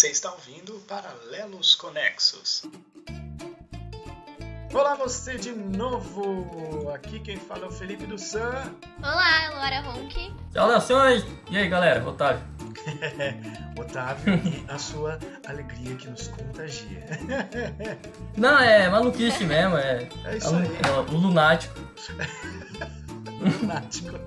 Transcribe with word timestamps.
Você 0.00 0.08
está 0.08 0.32
ouvindo 0.32 0.82
Paralelos 0.88 1.74
Conexos. 1.74 2.62
Olá 4.72 4.94
você 4.94 5.36
de 5.36 5.52
novo! 5.52 6.90
Aqui 6.94 7.20
quem 7.20 7.36
fala 7.36 7.66
é 7.66 7.68
o 7.68 7.70
Felipe 7.70 8.06
do 8.06 8.16
Sam. 8.16 8.74
Olá, 9.00 9.44
eu 9.44 9.56
Laura 9.58 9.80
Ronk. 9.80 10.34
Saudações! 10.54 11.22
E 11.50 11.58
aí 11.58 11.68
galera, 11.68 12.02
Otávio. 12.08 12.42
Otávio 13.78 14.40
e 14.42 14.64
a 14.70 14.78
sua 14.78 15.18
alegria 15.46 15.94
que 15.94 16.08
nos 16.08 16.28
contagia. 16.28 17.04
Não, 18.38 18.58
é 18.58 18.88
maluquice 18.88 19.44
mesmo, 19.44 19.76
é, 19.76 20.08
É 20.24 20.32
é, 20.32 20.36
isso 20.38 20.54
um, 20.54 20.60
aí. 20.60 20.78
é 20.82 21.12
um 21.12 21.18
lunático. 21.18 21.78
Lunático. 23.60 24.18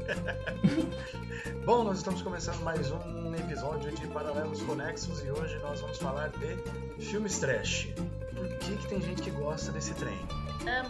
Bom, 1.66 1.84
nós 1.86 2.00
estamos 2.00 2.22
começando 2.22 2.62
mais 2.62 2.92
um 2.92 3.34
episódio 3.36 3.90
de 3.96 4.06
Paralelos 4.08 4.62
Conexos 4.64 5.24
e 5.24 5.32
hoje 5.32 5.58
nós 5.60 5.80
vamos 5.80 5.98
falar 5.98 6.30
de 6.32 6.58
filmes 7.02 7.40
trash. 7.40 7.88
Por 8.36 8.50
que, 8.58 8.76
que 8.76 8.88
tem 8.90 9.02
gente 9.02 9.22
que 9.22 9.32
gosta 9.32 9.72
desse 9.72 9.94
trem? 9.94 10.20
Amo. 10.68 10.90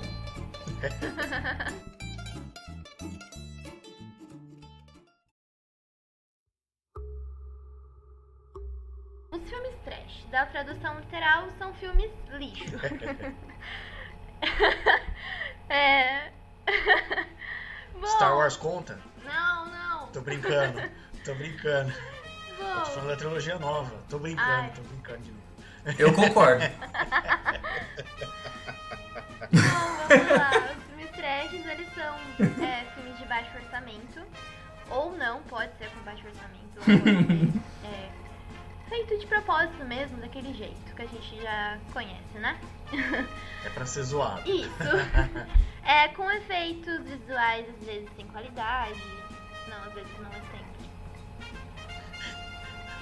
Os 9.31 9.48
filmes 9.48 9.76
trash, 9.86 10.26
da 10.31 10.48
tradução 10.48 11.00
literal, 11.02 11.50
são 11.59 11.72
filmes 11.76 12.09
lixo. 12.31 12.66
é. 15.70 16.31
Bom, 17.94 18.08
Star 18.08 18.36
Wars 18.36 18.58
conta? 18.58 19.12
Tô 20.13 20.22
brincando, 20.22 20.80
tô 21.26 21.33
brincando. 21.33 21.92
Eu 21.92 22.56
tô 22.56 22.64
Bom, 22.64 22.86
falando 22.86 23.08
da 23.08 23.16
trilogia 23.16 23.58
nova. 23.58 23.92
Tô 24.08 24.20
brincando, 24.20 24.52
Ai. 24.52 24.72
tô 24.75 24.83
brincando 24.83 25.23
de 25.23 25.31
novo. 25.31 25.44
Eu 25.97 26.14
concordo. 26.14 26.64
Bom, 29.52 29.59
vamos 30.08 30.30
lá. 30.30 30.52
Os 30.52 30.83
filmes 30.86 31.09
trashes, 31.16 31.66
eles 31.66 31.88
são 31.95 32.16
é, 32.64 32.86
filmes 32.94 33.17
de 33.17 33.25
baixo 33.25 33.50
orçamento. 33.55 34.22
Ou 34.92 35.17
não, 35.17 35.42
pode 35.44 35.75
ser 35.80 35.89
com 35.89 36.00
baixo 36.02 36.27
orçamento. 36.27 36.77
Ou 36.77 36.83
é, 37.89 38.11
feito 38.88 39.17
de 39.17 39.25
propósito 39.25 39.83
mesmo, 39.83 40.17
daquele 40.17 40.53
jeito 40.53 40.95
que 40.95 41.02
a 41.02 41.08
gente 41.08 41.42
já 41.42 41.80
conhece, 41.92 42.38
né? 42.38 42.59
É 43.66 43.70
pra 43.70 43.86
ser 43.88 44.03
zoado. 44.03 44.48
Isso. 44.48 44.70
É, 45.86 46.08
com 46.08 46.31
efeitos 46.31 47.03
visuais, 47.03 47.67
às 47.67 47.86
vezes 47.86 48.09
sem 48.16 48.25
qualidade. 48.27 49.02
Não, 49.74 49.84
às 49.88 49.94
vezes 49.94 50.20
não 50.20 50.30
é 50.30 50.42
sempre. 50.42 50.94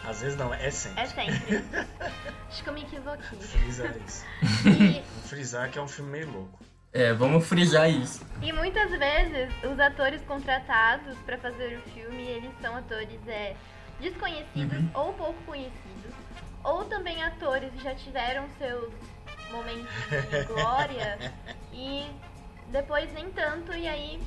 Às 0.08 0.22
vezes 0.22 0.38
não, 0.38 0.54
é 0.54 0.72
sempre. 0.72 1.02
É 1.02 1.06
sempre. 1.06 1.64
Acho 2.50 2.64
que 2.64 2.70
eu 2.70 2.74
me 2.74 2.82
equivoquei. 2.82 3.40
Frisa 3.40 3.96
isso. 4.06 4.26
E, 4.66 5.04
frisar 5.28 5.70
que 5.70 5.78
é 5.80 5.82
um 5.82 5.88
filme 5.88 6.12
meio 6.12 6.32
louco. 6.32 6.60
É, 6.94 7.14
vamos 7.14 7.48
frisar 7.48 7.90
isso. 7.90 8.26
E 8.42 8.52
muitas 8.52 8.90
vezes 8.92 9.50
os 9.64 9.80
atores 9.80 10.22
contratados 10.24 11.18
para 11.20 11.38
fazer 11.38 11.78
o 11.78 11.82
filme, 11.92 12.24
eles 12.24 12.52
são 12.62 12.76
atores 12.76 13.20
é, 13.28 13.56
desconhecidos 14.00 14.78
Uhum. 14.78 14.90
ou 14.94 15.14
pouco 15.14 15.42
conhecidos, 15.44 16.14
ou 16.64 16.84
também 16.86 17.24
atores 17.24 17.72
que 17.74 17.82
já 17.84 17.96
tiveram 17.96 18.46
seus 18.58 18.92
momentos 19.52 19.88
de 20.30 20.44
glória 20.52 21.18
e 21.72 22.06
depois 22.72 23.12
nem 23.14 23.32
tanto 23.32 23.74
e 23.74 23.88
aí 23.88 24.22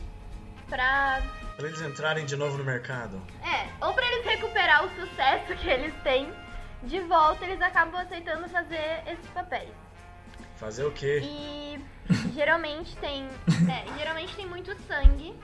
pra 0.69 1.23
Pra 1.57 1.69
eles 1.69 1.81
entrarem 1.81 2.27
de 2.27 2.37
novo 2.37 2.59
no 2.59 2.65
mercado. 2.65 3.21
é, 3.43 3.69
ou 3.85 3.93
pra 3.95 4.05
eles 4.07 4.25
recuperar 4.27 4.85
o 4.85 4.91
sucesso 5.01 5.55
que 5.57 5.69
eles 5.69 5.95
têm 6.03 6.33
de 6.83 7.01
volta, 7.01 7.45
eles 7.45 7.61
acabam 7.63 8.01
aceitando 8.01 8.49
fazer 8.49 9.03
esses 9.07 9.27
papéis. 9.31 9.71
Fazer 10.57 10.85
o 10.85 10.91
quê? 10.93 11.21
E 11.23 11.85
geralmente 12.35 12.97
tem. 12.97 13.27
é, 13.71 13.99
geralmente 13.99 14.35
tem 14.37 14.47
muito 14.47 14.77
sangue 14.87 15.35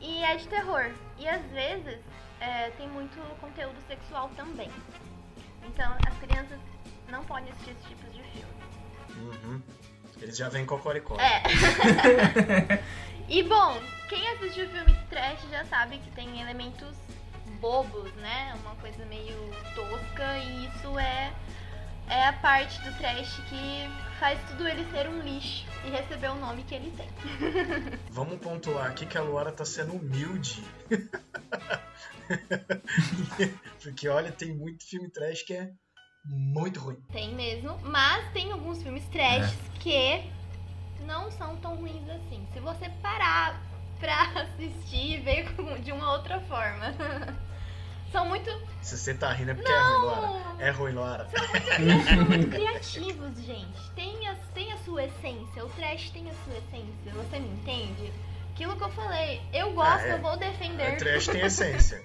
e 0.00 0.22
é 0.22 0.36
de 0.36 0.46
terror. 0.48 0.90
E 1.18 1.28
às 1.28 1.42
vezes 1.50 1.98
é, 2.40 2.70
tem 2.70 2.88
muito 2.88 3.18
conteúdo 3.40 3.76
sexual 3.86 4.30
também. 4.36 4.70
Então 5.64 5.94
as 6.06 6.18
crianças 6.18 6.58
não 7.08 7.22
podem 7.24 7.50
assistir 7.52 7.72
esse 7.72 7.88
tipo 7.88 8.10
de 8.10 8.22
filme. 8.22 8.54
Uhum. 9.18 9.62
Eles 10.20 10.36
já 10.36 10.48
vêm 10.48 10.66
cocoricó. 10.66 11.16
É. 11.18 11.42
e 13.28 13.42
bom, 13.42 13.80
quem 14.08 14.28
assistiu 14.30 14.68
filme 14.68 14.96
trash 15.08 15.40
já 15.50 15.64
sabe 15.64 15.98
que 15.98 16.10
tem 16.10 16.40
elementos 16.40 16.94
bobos, 17.60 18.12
né? 18.14 18.54
Uma 18.62 18.74
coisa 18.76 19.04
meio 19.06 19.36
tosca 19.74 20.38
e 20.38 20.66
isso 20.66 20.98
é 20.98 21.32
é 22.10 22.26
a 22.26 22.32
parte 22.32 22.82
do 22.82 22.92
trash 22.98 23.36
que 23.48 23.88
faz 24.18 24.36
tudo 24.48 24.66
ele 24.66 24.84
ser 24.90 25.08
um 25.08 25.20
lixo 25.20 25.64
e 25.84 25.90
receber 25.90 26.26
o 26.28 26.34
nome 26.34 26.64
que 26.64 26.74
ele 26.74 26.92
tem. 26.96 27.08
Vamos 28.10 28.40
pontuar 28.40 28.88
aqui 28.88 29.06
que 29.06 29.16
a 29.16 29.22
Luara 29.22 29.52
tá 29.52 29.64
sendo 29.64 29.92
humilde. 29.92 30.64
Porque 33.80 34.08
olha, 34.08 34.32
tem 34.32 34.52
muito 34.52 34.84
filme 34.84 35.08
trash 35.08 35.44
que 35.44 35.54
é 35.54 35.70
muito 36.24 36.80
ruim. 36.80 36.96
Tem 37.12 37.34
mesmo, 37.34 37.78
mas 37.82 38.30
tem 38.32 38.52
alguns 38.52 38.82
filmes 38.82 39.04
trash 39.08 39.54
que 39.80 40.22
não 41.06 41.30
são 41.30 41.56
tão 41.56 41.76
ruins 41.76 42.08
assim. 42.08 42.46
Se 42.52 42.60
você 42.60 42.88
parar 43.02 43.60
pra 43.98 44.22
assistir 44.42 45.14
e 45.14 45.20
ver 45.20 45.46
de 45.82 45.92
uma 45.92 46.12
outra 46.12 46.40
forma. 46.40 46.86
São 48.10 48.26
muito 48.28 48.50
Se 48.82 48.98
você 48.98 49.14
tá 49.14 49.30
rindo 49.32 49.52
é 49.52 49.54
porque 49.54 49.70
é 49.70 49.78
ruim, 49.78 50.00
Luara. 50.00 50.26
Não. 50.26 50.60
É 50.60 50.70
ruim, 50.70 50.92
Luara. 50.92 51.28
são 52.08 52.24
muito 52.24 52.48
criativos, 52.50 53.40
gente. 53.40 53.90
Tem 53.94 54.26
a, 54.26 54.34
tem 54.52 54.72
a 54.72 54.76
sua 54.78 55.04
essência. 55.04 55.64
O 55.64 55.68
trash 55.70 56.10
tem 56.10 56.28
a 56.28 56.34
sua 56.44 56.54
essência. 56.58 57.12
Você 57.14 57.38
me 57.38 57.48
entende? 57.50 58.12
Aquilo 58.52 58.74
que 58.76 58.82
eu 58.82 58.88
falei, 58.90 59.40
eu 59.52 59.72
gosto, 59.74 60.02
Ah, 60.02 60.08
é. 60.08 60.12
eu 60.14 60.18
vou 60.22 60.32
O 60.32 60.36
defender. 60.36 60.96
trash 60.96 61.28
tem 61.28 61.42
essência. 61.42 62.02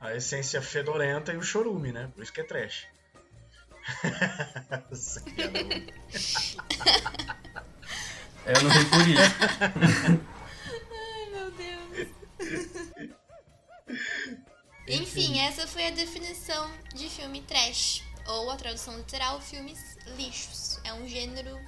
A 0.00 0.14
essência 0.14 0.62
fedorenta 0.62 1.30
e 1.34 1.36
o 1.36 1.42
chorume, 1.42 1.92
né? 1.92 2.10
Por 2.14 2.22
isso 2.22 2.32
que 2.32 2.40
é 2.40 2.44
trash. 2.44 2.86
Que 5.34 5.42
adoro. 5.42 5.68
Eu 8.46 8.62
não 8.62 8.70
vi 8.70 8.84
por 8.84 9.08
isso. 9.08 9.22
Ai, 10.92 11.30
meu 11.30 11.50
Deus. 11.52 12.08
Enfim, 14.86 15.40
essa 15.40 15.66
foi 15.66 15.86
a 15.86 15.90
definição 15.90 16.70
de 16.94 17.08
filme 17.08 17.40
trash. 17.42 18.02
Ou 18.26 18.50
a 18.50 18.56
tradução 18.56 18.96
literal, 18.96 19.40
filmes 19.40 19.96
lixos. 20.16 20.78
É 20.84 20.92
um 20.92 21.08
gênero 21.08 21.58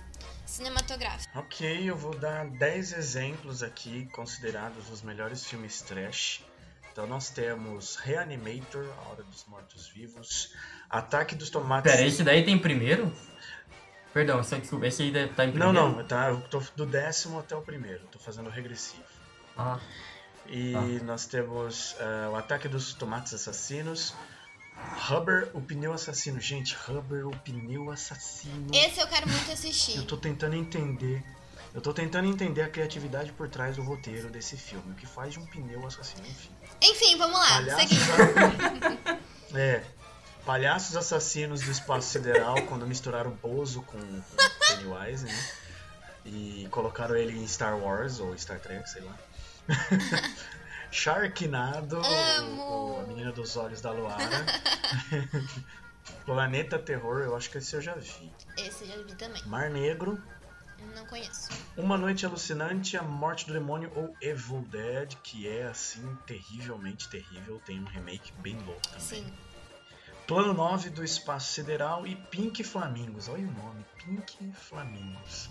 cinematográfico. 0.45 1.39
Ok, 1.39 1.89
eu 1.89 1.97
vou 1.97 2.19
dar 2.19 2.47
10 2.47 2.93
exemplos 2.93 3.63
aqui 3.63 4.07
considerados 4.13 4.91
os 4.91 5.03
melhores 5.03 5.45
filmes 5.47 5.81
trash. 5.83 6.43
Então 6.97 7.07
nós 7.07 7.29
temos 7.29 7.97
Reanimator, 7.97 8.87
A 9.05 9.11
Hora 9.11 9.23
dos 9.25 9.45
Mortos 9.45 9.87
Vivos, 9.87 10.55
Ataque 10.89 11.35
dos 11.35 11.51
Tomates. 11.51 11.93
Pera, 11.93 12.07
esse 12.07 12.25
daí 12.25 12.43
tem 12.43 12.59
primeiro? 12.59 13.13
Perdão, 14.15 14.43
só 14.43 14.57
desculpa, 14.57 14.87
esse 14.87 15.03
aí 15.03 15.13
tá 15.29 15.45
em 15.45 15.49
Não, 15.49 15.53
primeiro? 15.73 15.73
não, 15.99 16.05
tá, 16.07 16.31
eu 16.31 16.41
tô 16.49 16.59
do 16.75 16.87
décimo 16.87 17.39
até 17.39 17.55
o 17.55 17.61
primeiro, 17.61 18.01
tô 18.11 18.19
fazendo 18.19 18.49
regressivo. 18.49 19.03
Ah, 19.59 19.79
E 20.49 20.73
Tá. 20.73 20.81
nós 21.05 21.27
temos 21.27 21.95
eh, 22.01 22.29
o 22.33 22.37
Ataque 22.37 22.67
dos 22.67 22.95
Tomates 22.95 23.35
Assassinos, 23.35 24.15
Rubber, 25.07 25.51
o 25.53 25.61
Pneu 25.61 25.93
Assassino. 25.93 26.41
Gente, 26.41 26.75
Rubber, 26.87 27.27
o 27.29 27.31
Pneu 27.41 27.91
Assassino. 27.91 28.69
Esse 28.73 29.01
eu 29.01 29.07
quero 29.07 29.29
muito 29.29 29.53
assistir. 29.53 29.99
Eu 29.99 30.07
tô 30.07 30.17
tentando 30.17 30.55
entender. 30.57 31.23
Eu 31.75 31.81
tô 31.81 31.93
tentando 31.93 32.27
entender 32.29 32.63
a 32.63 32.69
criatividade 32.69 33.33
por 33.33 33.49
trás 33.49 33.77
do 33.77 33.83
roteiro 33.83 34.29
desse 34.31 34.57
filme. 34.57 34.93
O 34.93 34.95
que 34.95 35.07
faz 35.07 35.33
de 35.35 35.39
um 35.39 35.47
pneu 35.47 35.87
assassino, 35.87 36.27
enfim. 36.27 36.51
Enfim, 36.83 37.17
vamos 37.19 37.39
lá. 37.39 37.49
Palhaços, 37.49 37.89
Seguindo. 37.89 39.19
é. 39.59 39.85
Palhaços 40.47 40.97
assassinos 40.97 41.61
do 41.63 41.71
espaço 41.71 42.09
sideral 42.09 42.63
quando 42.63 42.87
misturaram 42.87 43.31
Bozo 43.33 43.83
com, 43.83 43.99
com 43.99 44.37
Pennywise, 44.69 45.25
né? 45.27 45.49
E 46.25 46.67
colocaram 46.71 47.17
ele 47.17 47.37
em 47.37 47.47
Star 47.47 47.77
Wars 47.77 48.21
ou 48.21 48.37
Star 48.39 48.59
Trek, 48.61 48.89
sei 48.89 49.03
lá. 49.03 49.15
Sharknado, 50.91 51.97
Amo. 52.05 52.63
o- 52.63 52.97
o- 52.97 53.01
a 53.01 53.07
menina 53.07 53.33
dos 53.33 53.57
olhos 53.57 53.81
da 53.81 53.91
Luara. 53.91 54.47
Planeta 56.25 56.79
Terror, 56.79 57.21
eu 57.23 57.37
acho 57.37 57.51
que 57.51 57.59
esse 57.59 57.75
eu 57.75 57.81
já 57.83 57.95
vi. 57.95 58.33
Esse 58.57 58.85
eu 58.85 58.89
já 58.89 58.97
vi 59.03 59.15
também. 59.17 59.45
Mar 59.47 59.69
Negro, 59.71 60.23
Não 60.95 61.07
conheço. 61.07 61.49
Uma 61.77 61.97
Noite 61.97 62.25
Alucinante, 62.25 62.97
A 62.97 63.03
Morte 63.03 63.47
do 63.47 63.53
Demônio 63.53 63.91
ou 63.95 64.15
Evil 64.21 64.63
Dead, 64.71 65.15
que 65.23 65.49
é 65.49 65.67
assim 65.67 66.17
terrivelmente 66.27 67.09
terrível, 67.09 67.61
tem 67.65 67.81
um 67.81 67.85
remake 67.85 68.33
bem 68.41 68.57
louco 68.61 68.83
também. 68.83 69.01
Sim. 69.01 69.33
Plano 70.27 70.53
9 70.55 70.91
do 70.91 71.05
Espaço 71.05 71.53
Sideral 71.53 72.07
e 72.07 72.17
Pink 72.17 72.65
Flamingos. 72.65 73.29
Olha 73.29 73.47
o 73.47 73.53
nome, 73.53 73.85
Pink 74.05 74.53
Flamingos. 74.55 75.49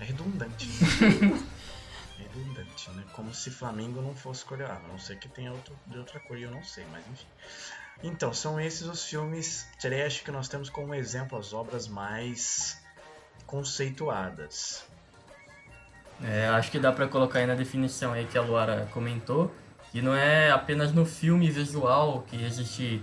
É 0.00 0.04
redundante. 0.04 0.66
redundante, 2.16 2.90
né? 2.90 3.04
Como 3.12 3.34
se 3.34 3.50
Flamengo 3.50 4.00
não 4.00 4.14
fosse 4.14 4.44
coreano. 4.44 4.84
A 4.86 4.88
não 4.88 4.98
sei 4.98 5.16
que 5.16 5.28
tenha 5.28 5.52
outro, 5.52 5.78
de 5.86 5.98
outra 5.98 6.18
cor, 6.20 6.38
eu 6.38 6.50
não 6.50 6.64
sei, 6.64 6.86
mas 6.90 7.06
enfim. 7.06 7.26
Então, 8.02 8.32
são 8.32 8.60
esses 8.60 8.86
os 8.86 9.04
filmes 9.04 9.66
trash 9.80 10.20
que 10.20 10.30
nós 10.30 10.48
temos 10.48 10.70
como 10.70 10.94
exemplo 10.94 11.36
as 11.36 11.52
obras 11.52 11.88
mais 11.88 12.80
conceituadas. 13.48 14.84
É, 16.22 16.46
acho 16.48 16.70
que 16.70 16.78
dá 16.78 16.92
pra 16.92 17.08
colocar 17.08 17.40
aí 17.40 17.46
na 17.46 17.54
definição 17.54 18.12
aí 18.12 18.26
que 18.26 18.36
a 18.36 18.42
Luara 18.42 18.88
comentou, 18.92 19.52
que 19.90 20.02
não 20.02 20.14
é 20.14 20.50
apenas 20.50 20.92
no 20.92 21.06
filme 21.06 21.50
visual 21.50 22.24
que 22.28 22.36
existe 22.44 23.02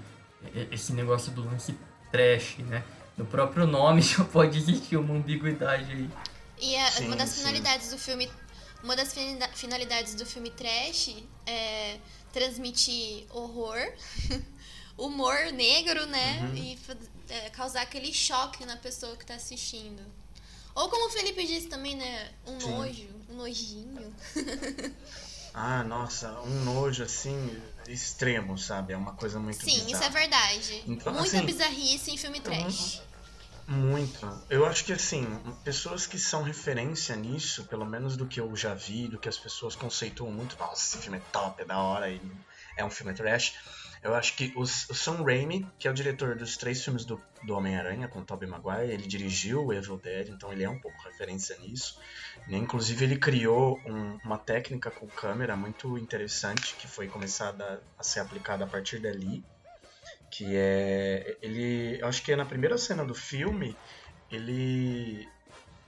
esse 0.72 0.94
negócio 0.94 1.32
do 1.32 1.44
lance 1.44 1.76
trash, 2.12 2.58
né? 2.60 2.84
No 3.18 3.26
próprio 3.26 3.66
nome 3.66 4.02
já 4.04 4.24
pode 4.24 4.58
existir 4.58 4.98
uma 4.98 5.16
ambiguidade 5.16 5.92
aí. 5.92 6.10
E 6.60 6.78
a, 6.78 6.92
sim, 6.92 7.08
uma 7.08 7.16
das 7.16 7.30
sim. 7.30 7.40
finalidades 7.40 7.90
do 7.90 7.98
filme, 7.98 8.30
uma 8.84 8.96
das 8.96 9.14
finalidades 9.56 10.14
do 10.14 10.26
filme 10.26 10.52
trash 10.52 11.16
é 11.48 11.98
transmitir 12.32 13.26
horror, 13.32 13.80
humor 14.96 15.52
negro, 15.54 16.06
né? 16.06 16.42
Uhum. 16.42 16.56
E 16.56 16.80
é, 17.30 17.50
causar 17.50 17.82
aquele 17.82 18.14
choque 18.14 18.66
na 18.66 18.78
pessoa 18.78 19.16
que 19.16 19.26
tá 19.26 19.36
assistindo. 19.36 20.04
Ou 20.76 20.90
como 20.90 21.08
o 21.08 21.10
Felipe 21.10 21.48
disse 21.48 21.68
também, 21.68 21.96
né? 21.96 22.32
Um 22.46 22.60
sim. 22.60 22.70
nojo, 22.70 23.10
um 23.30 23.36
nojinho. 23.36 24.14
ah, 25.54 25.84
nossa, 25.84 26.40
um 26.42 26.66
nojo 26.66 27.02
assim 27.02 27.62
extremo, 27.88 28.58
sabe? 28.58 28.94
É 28.94 28.98
uma 28.98 29.14
coisa 29.14 29.40
muito 29.40 29.64
Sim, 29.64 29.86
bizarra. 29.86 29.92
isso 29.92 30.04
é 30.04 30.10
verdade. 30.10 30.84
Então, 30.86 31.14
Muita 31.14 31.38
assim, 31.38 31.46
bizarrice 31.46 32.12
em 32.12 32.18
filme 32.18 32.42
trash. 32.42 33.02
Muito. 33.68 34.44
Eu 34.50 34.66
acho 34.66 34.86
que 34.86 34.94
assim, 34.94 35.26
pessoas 35.64 36.06
que 36.06 36.20
são 36.20 36.44
referência 36.44 37.16
nisso, 37.16 37.64
pelo 37.66 37.86
menos 37.86 38.16
do 38.16 38.28
que 38.28 38.40
eu 38.40 38.56
já 38.56 38.76
vi, 38.76 39.08
do 39.08 39.18
que 39.18 39.28
as 39.28 39.38
pessoas 39.38 39.76
conceituam 39.76 40.32
muito, 40.32 40.56
nossa, 40.60 40.76
esse 40.76 40.98
filme 40.98 41.18
é 41.18 41.22
top, 41.32 41.62
é 41.62 41.66
da 41.66 41.80
hora, 41.80 42.10
e 42.12 42.22
é 42.78 42.86
um 42.86 42.92
filme 42.92 43.14
trash. 43.14 43.56
Eu 44.06 44.14
acho 44.14 44.36
que 44.36 44.54
os, 44.56 44.88
o 44.88 44.94
Sam 44.94 45.24
Raimi, 45.24 45.68
que 45.80 45.88
é 45.88 45.92
o 45.92 45.94
diretor 45.94 46.36
dos 46.36 46.58
três 46.58 46.84
filmes 46.84 47.06
do, 47.06 47.20
do 47.42 47.56
Homem-Aranha 47.56 48.08
com 48.08 48.24
Tobey 48.24 48.48
Maguire, 48.48 48.94
ele 48.94 49.08
dirigiu 49.08 49.66
o 49.66 49.74
Evil 49.74 49.98
Dead, 49.98 50.30
então 50.30 50.54
ele 50.54 50.64
é 50.64 50.70
um 50.70 50.80
pouco 50.80 51.02
referência 51.02 51.58
nisso. 51.58 52.00
E, 52.48 52.56
inclusive 52.56 53.04
ele 53.04 53.18
criou 53.18 53.80
um, 53.84 54.20
uma 54.24 54.38
técnica 54.38 54.92
com 54.92 55.08
câmera 55.08 55.56
muito 55.56 55.98
interessante 55.98 56.76
que 56.76 56.88
foi 56.88 57.08
começada 57.08 57.82
a 57.98 58.04
ser 58.04 58.20
aplicada 58.20 58.64
a 58.64 58.68
partir 58.68 59.00
dali 59.00 59.44
que 60.30 60.56
é 60.56 61.38
ele 61.42 62.00
eu 62.00 62.08
acho 62.08 62.22
que 62.22 62.32
é 62.32 62.36
na 62.36 62.46
primeira 62.46 62.78
cena 62.78 63.04
do 63.06 63.16
filme 63.16 63.76
ele 64.32 65.28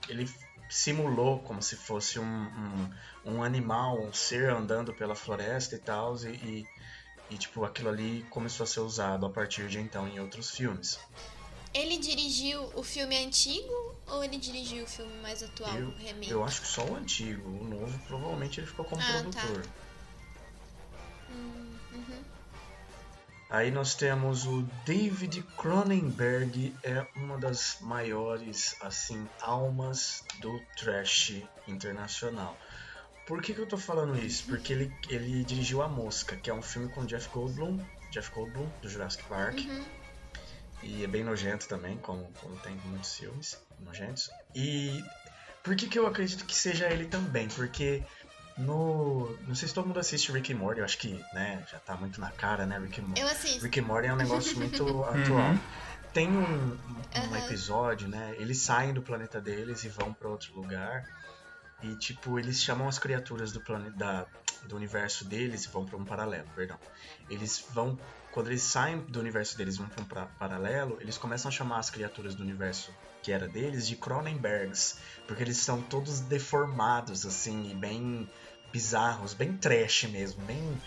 ele 0.08 0.28
simulou 0.68 1.38
como 1.40 1.62
se 1.62 1.76
fosse 1.76 2.18
um, 2.18 2.24
um, 2.24 2.90
um 3.24 3.42
animal 3.42 4.00
um 4.00 4.12
ser 4.12 4.50
andando 4.50 4.92
pela 4.92 5.14
floresta 5.14 5.76
e 5.76 5.78
tal 5.78 6.16
e, 6.16 6.28
e, 6.28 6.66
e, 7.30 7.36
tipo 7.36 7.64
aquilo 7.64 7.88
ali 7.88 8.24
começou 8.30 8.64
a 8.64 8.66
ser 8.66 8.80
usado 8.80 9.26
a 9.26 9.30
partir 9.30 9.68
de 9.68 9.78
então 9.78 10.06
em 10.08 10.20
outros 10.20 10.50
filmes 10.50 10.98
ele 11.74 11.98
dirigiu 11.98 12.70
o 12.74 12.82
filme 12.82 13.16
antigo 13.24 13.94
ou 14.06 14.24
ele 14.24 14.38
dirigiu 14.38 14.84
o 14.84 14.86
filme 14.86 15.14
mais 15.20 15.42
atual 15.42 15.74
eu, 15.76 15.88
o 15.88 15.96
remake 15.96 16.30
eu 16.30 16.44
acho 16.44 16.62
que 16.62 16.68
só 16.68 16.84
o 16.84 16.96
antigo 16.96 17.48
o 17.48 17.64
novo 17.64 17.98
provavelmente 18.06 18.60
ele 18.60 18.66
ficou 18.66 18.84
como 18.84 19.02
ah, 19.02 19.04
tá. 19.04 19.12
produtor 19.20 19.62
tá. 19.62 19.88
Aí 23.50 23.70
nós 23.70 23.94
temos 23.94 24.44
o 24.44 24.62
David 24.84 25.42
Cronenberg, 25.56 26.76
é 26.82 27.06
uma 27.16 27.38
das 27.38 27.78
maiores 27.80 28.76
assim 28.82 29.26
almas 29.40 30.22
do 30.40 30.60
trash 30.76 31.42
internacional. 31.66 32.58
Por 33.28 33.42
que, 33.42 33.52
que 33.52 33.60
eu 33.60 33.66
tô 33.66 33.76
falando 33.76 34.16
isso? 34.16 34.44
Porque 34.46 34.72
ele, 34.72 34.92
ele 35.10 35.44
dirigiu 35.44 35.82
A 35.82 35.88
Mosca, 35.88 36.34
que 36.34 36.48
é 36.48 36.54
um 36.54 36.62
filme 36.62 36.88
com 36.88 37.04
Jeff 37.04 37.28
Goldblum, 37.28 37.78
Jeff 38.10 38.30
Goldblum 38.30 38.66
do 38.80 38.88
Jurassic 38.88 39.22
Park. 39.24 39.58
Uhum. 39.58 39.84
E 40.82 41.04
é 41.04 41.06
bem 41.06 41.22
nojento 41.22 41.68
também, 41.68 41.98
como, 41.98 42.32
como 42.40 42.56
tem 42.60 42.74
muitos 42.86 43.14
filmes 43.14 43.60
nojentos. 43.80 44.30
E 44.54 45.04
por 45.62 45.76
que, 45.76 45.86
que 45.88 45.98
eu 45.98 46.06
acredito 46.06 46.46
que 46.46 46.54
seja 46.54 46.90
ele 46.90 47.04
também? 47.04 47.48
Porque 47.48 48.02
no. 48.56 49.36
Não 49.46 49.54
sei 49.54 49.68
se 49.68 49.74
todo 49.74 49.86
mundo 49.86 50.00
assiste 50.00 50.32
Rick 50.32 50.54
and 50.54 50.56
Morty, 50.56 50.78
eu 50.78 50.86
acho 50.86 50.96
que, 50.96 51.22
né, 51.34 51.62
já 51.70 51.78
tá 51.80 51.96
muito 51.98 52.18
na 52.22 52.30
cara, 52.30 52.64
né, 52.64 52.78
Rick 52.78 52.98
and 52.98 53.04
Morty. 53.04 53.20
Eu 53.20 53.28
assisto. 53.28 53.62
Rick 53.62 53.78
and 53.78 53.84
Morty 53.84 54.08
é 54.08 54.12
um 54.14 54.16
negócio 54.16 54.56
muito 54.58 55.04
atual. 55.04 55.50
Uhum. 55.50 55.58
Tem 56.14 56.28
um, 56.28 56.40
um 56.40 56.78
uhum. 57.28 57.36
episódio, 57.36 58.08
né? 58.08 58.34
Eles 58.38 58.62
saem 58.62 58.94
do 58.94 59.02
planeta 59.02 59.38
deles 59.38 59.84
e 59.84 59.90
vão 59.90 60.14
para 60.14 60.28
outro 60.30 60.54
lugar. 60.54 61.04
E, 61.82 61.94
tipo, 61.96 62.38
eles 62.38 62.62
chamam 62.62 62.88
as 62.88 62.98
criaturas 62.98 63.52
do 63.52 63.60
planeta 63.60 64.26
do 64.64 64.76
universo 64.76 65.24
deles 65.24 65.64
e 65.64 65.68
vão 65.68 65.84
para 65.84 65.96
um 65.96 66.04
paralelo, 66.04 66.48
perdão. 66.54 66.78
Eles 67.30 67.64
vão. 67.70 67.98
Quando 68.32 68.48
eles 68.48 68.62
saem 68.62 69.00
do 69.02 69.20
universo 69.20 69.56
deles 69.56 69.76
e 69.76 69.78
vão 69.78 69.88
para 69.88 70.24
um 70.24 70.26
paralelo, 70.38 70.98
eles 71.00 71.16
começam 71.16 71.48
a 71.48 71.52
chamar 71.52 71.78
as 71.78 71.90
criaturas 71.90 72.34
do 72.34 72.42
universo 72.42 72.92
que 73.22 73.32
era 73.32 73.48
deles 73.48 73.86
de 73.86 73.96
Cronenbergs. 73.96 74.98
Porque 75.26 75.42
eles 75.42 75.58
são 75.58 75.80
todos 75.82 76.20
deformados, 76.20 77.24
assim, 77.24 77.70
e 77.70 77.74
bem 77.74 78.28
bizarros, 78.72 79.32
bem 79.32 79.56
trash 79.56 80.04
mesmo, 80.04 80.44
bem 80.44 80.80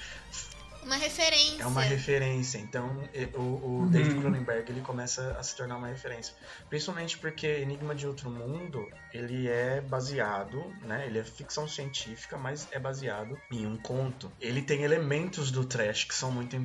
uma 0.84 0.96
referência. 0.96 1.64
É 1.64 1.66
uma 1.66 1.82
referência. 1.82 2.58
Então, 2.58 2.88
o, 3.36 3.40
o 3.40 3.44
uhum. 3.44 3.90
David 3.90 4.20
Cronenberg 4.20 4.72
ele 4.72 4.82
começa 4.82 5.36
a 5.38 5.44
se 5.44 5.56
tornar 5.56 5.78
uma 5.78 5.88
referência. 5.88 6.34
Principalmente 6.70 7.18
porque 7.18 7.48
Enigma 7.48 7.96
de 7.96 8.08
Outro 8.08 8.30
Mundo, 8.30 8.88
ele 9.14 9.48
é 9.48 9.82
baseado, 9.82 10.64
né? 10.82 11.06
Ele 11.06 11.20
é 11.20 11.24
ficção 11.24 11.68
científica, 11.68 12.38
mas 12.38 12.68
é 12.72 12.80
baseado 12.80 13.40
em 13.52 13.66
um 13.66 13.78
conto. 13.78 14.32
Ele 14.40 14.62
tem 14.62 14.84
elementos 14.84 15.52
do 15.52 15.66
trash 15.66 16.06
que 16.06 16.16
são 16.16 16.32
muito 16.32 16.56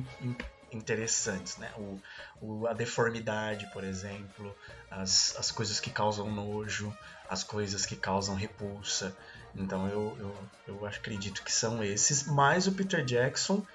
interessantes, 0.71 1.57
né? 1.57 1.71
O, 1.77 1.99
o, 2.41 2.67
a 2.67 2.73
deformidade, 2.73 3.67
por 3.71 3.83
exemplo, 3.83 4.55
as, 4.89 5.35
as 5.37 5.51
coisas 5.51 5.79
que 5.79 5.89
causam 5.89 6.31
nojo, 6.31 6.95
as 7.29 7.43
coisas 7.43 7.85
que 7.85 7.95
causam 7.95 8.35
repulsa. 8.35 9.15
Então 9.55 9.87
eu, 9.87 10.17
eu, 10.19 10.35
eu 10.67 10.85
acredito 10.85 11.43
que 11.43 11.51
são 11.51 11.83
esses, 11.83 12.23
mais 12.27 12.67
o 12.67 12.71
Peter 12.71 13.03
Jackson, 13.03 13.65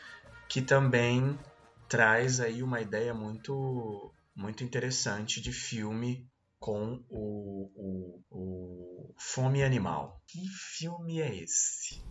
que 0.52 0.60
também 0.60 1.38
traz 1.88 2.38
aí 2.38 2.62
uma 2.62 2.78
ideia 2.78 3.14
muito, 3.14 4.12
muito 4.36 4.62
interessante 4.62 5.40
de 5.40 5.50
filme 5.50 6.28
com 6.58 7.02
o, 7.08 7.70
o, 7.74 8.22
o 8.30 9.14
Fome 9.18 9.64
Animal. 9.64 10.20
Que 10.26 10.46
filme 10.78 11.22
é 11.22 11.34
esse? 11.34 12.02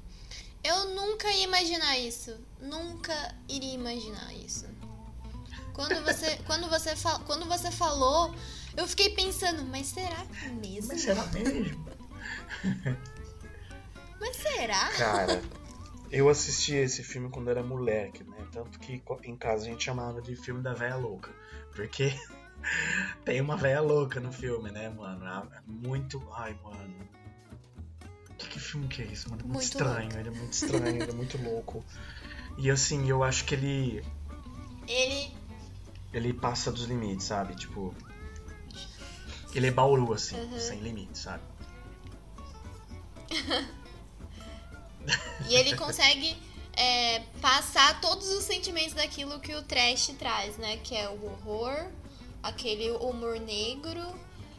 Eu 0.64 0.86
nunca 0.96 1.32
ia 1.32 1.44
imaginar 1.44 2.00
isso. 2.00 2.36
Nunca 2.60 3.14
iria 3.48 3.76
imaginar 3.76 4.34
isso. 4.34 4.66
Quando 5.72 6.04
você, 6.04 6.38
quando 6.48 6.68
você, 6.68 6.96
quando 7.28 7.46
você 7.46 7.70
falou, 7.70 8.34
eu 8.76 8.88
fiquei 8.88 9.12
pensando, 9.12 9.64
mas 9.66 9.86
será 9.86 10.26
mesmo? 10.60 10.88
Mas 10.88 11.02
será 11.02 11.24
mesmo? 11.28 11.86
mas 14.20 14.36
será? 14.36 14.90
Cara, 14.98 15.61
eu 16.12 16.28
assisti 16.28 16.76
esse 16.76 17.04
filme 17.04 17.30
quando 17.30 17.50
era 17.50 17.64
moleque, 17.64 18.24
né? 18.24 18.46
Tanto 18.52 18.78
que 18.80 19.02
em 19.24 19.38
casa 19.38 19.64
a 19.64 19.70
gente 19.70 19.84
chamava 19.84 20.22
de 20.22 20.36
filme 20.36 20.62
da 20.62 20.74
véia 20.74 20.98
louca. 20.98 21.32
Porque 21.74 22.14
tem 23.24 23.40
uma 23.40 23.56
véia 23.56 23.80
louca 23.80 24.20
no 24.20 24.32
filme, 24.32 24.70
né, 24.72 24.90
mano? 24.90 25.26
É 25.26 25.62
muito. 25.66 26.22
Ai, 26.34 26.58
mano. 26.62 26.94
Que, 28.38 28.50
que 28.50 28.60
filme 28.60 28.88
que 28.90 29.02
é 29.02 29.06
isso, 29.06 29.30
mano? 29.30 29.42
É 29.42 29.46
muito, 29.46 29.54
muito 29.54 29.64
estranho, 29.64 30.02
louco. 30.02 30.18
ele 30.18 30.28
é 30.28 30.32
muito 30.32 30.54
estranho, 30.54 30.88
ele 30.88 31.12
é 31.12 31.14
muito 31.14 31.38
louco. 31.42 31.86
E 32.58 32.70
assim, 32.70 33.10
eu 33.10 33.24
acho 33.24 33.46
que 33.46 33.56
ele. 33.56 34.06
Ele. 34.88 35.34
Ele 36.12 36.34
passa 36.34 36.72
dos 36.72 36.84
limites, 36.84 37.26
sabe? 37.26 37.56
Tipo. 37.56 37.96
Ele 39.56 39.68
é 39.68 39.72
Bauru, 39.72 40.14
assim, 40.14 40.36
uhum. 40.36 40.60
sem 40.60 40.80
limites, 40.80 41.22
sabe? 41.22 41.44
e 45.50 45.56
ele 45.56 45.76
consegue 45.76 46.36
é, 46.74 47.20
passar 47.42 48.00
todos 48.02 48.30
os 48.30 48.44
sentimentos 48.44 48.94
daquilo 48.94 49.40
que 49.40 49.54
o 49.56 49.62
trash 49.64 50.08
traz, 50.18 50.58
né? 50.58 50.78
Que 50.78 50.96
é 50.96 51.10
o 51.10 51.26
horror, 51.26 51.92
aquele 52.42 52.92
humor 52.92 53.40
negro, 53.40 54.02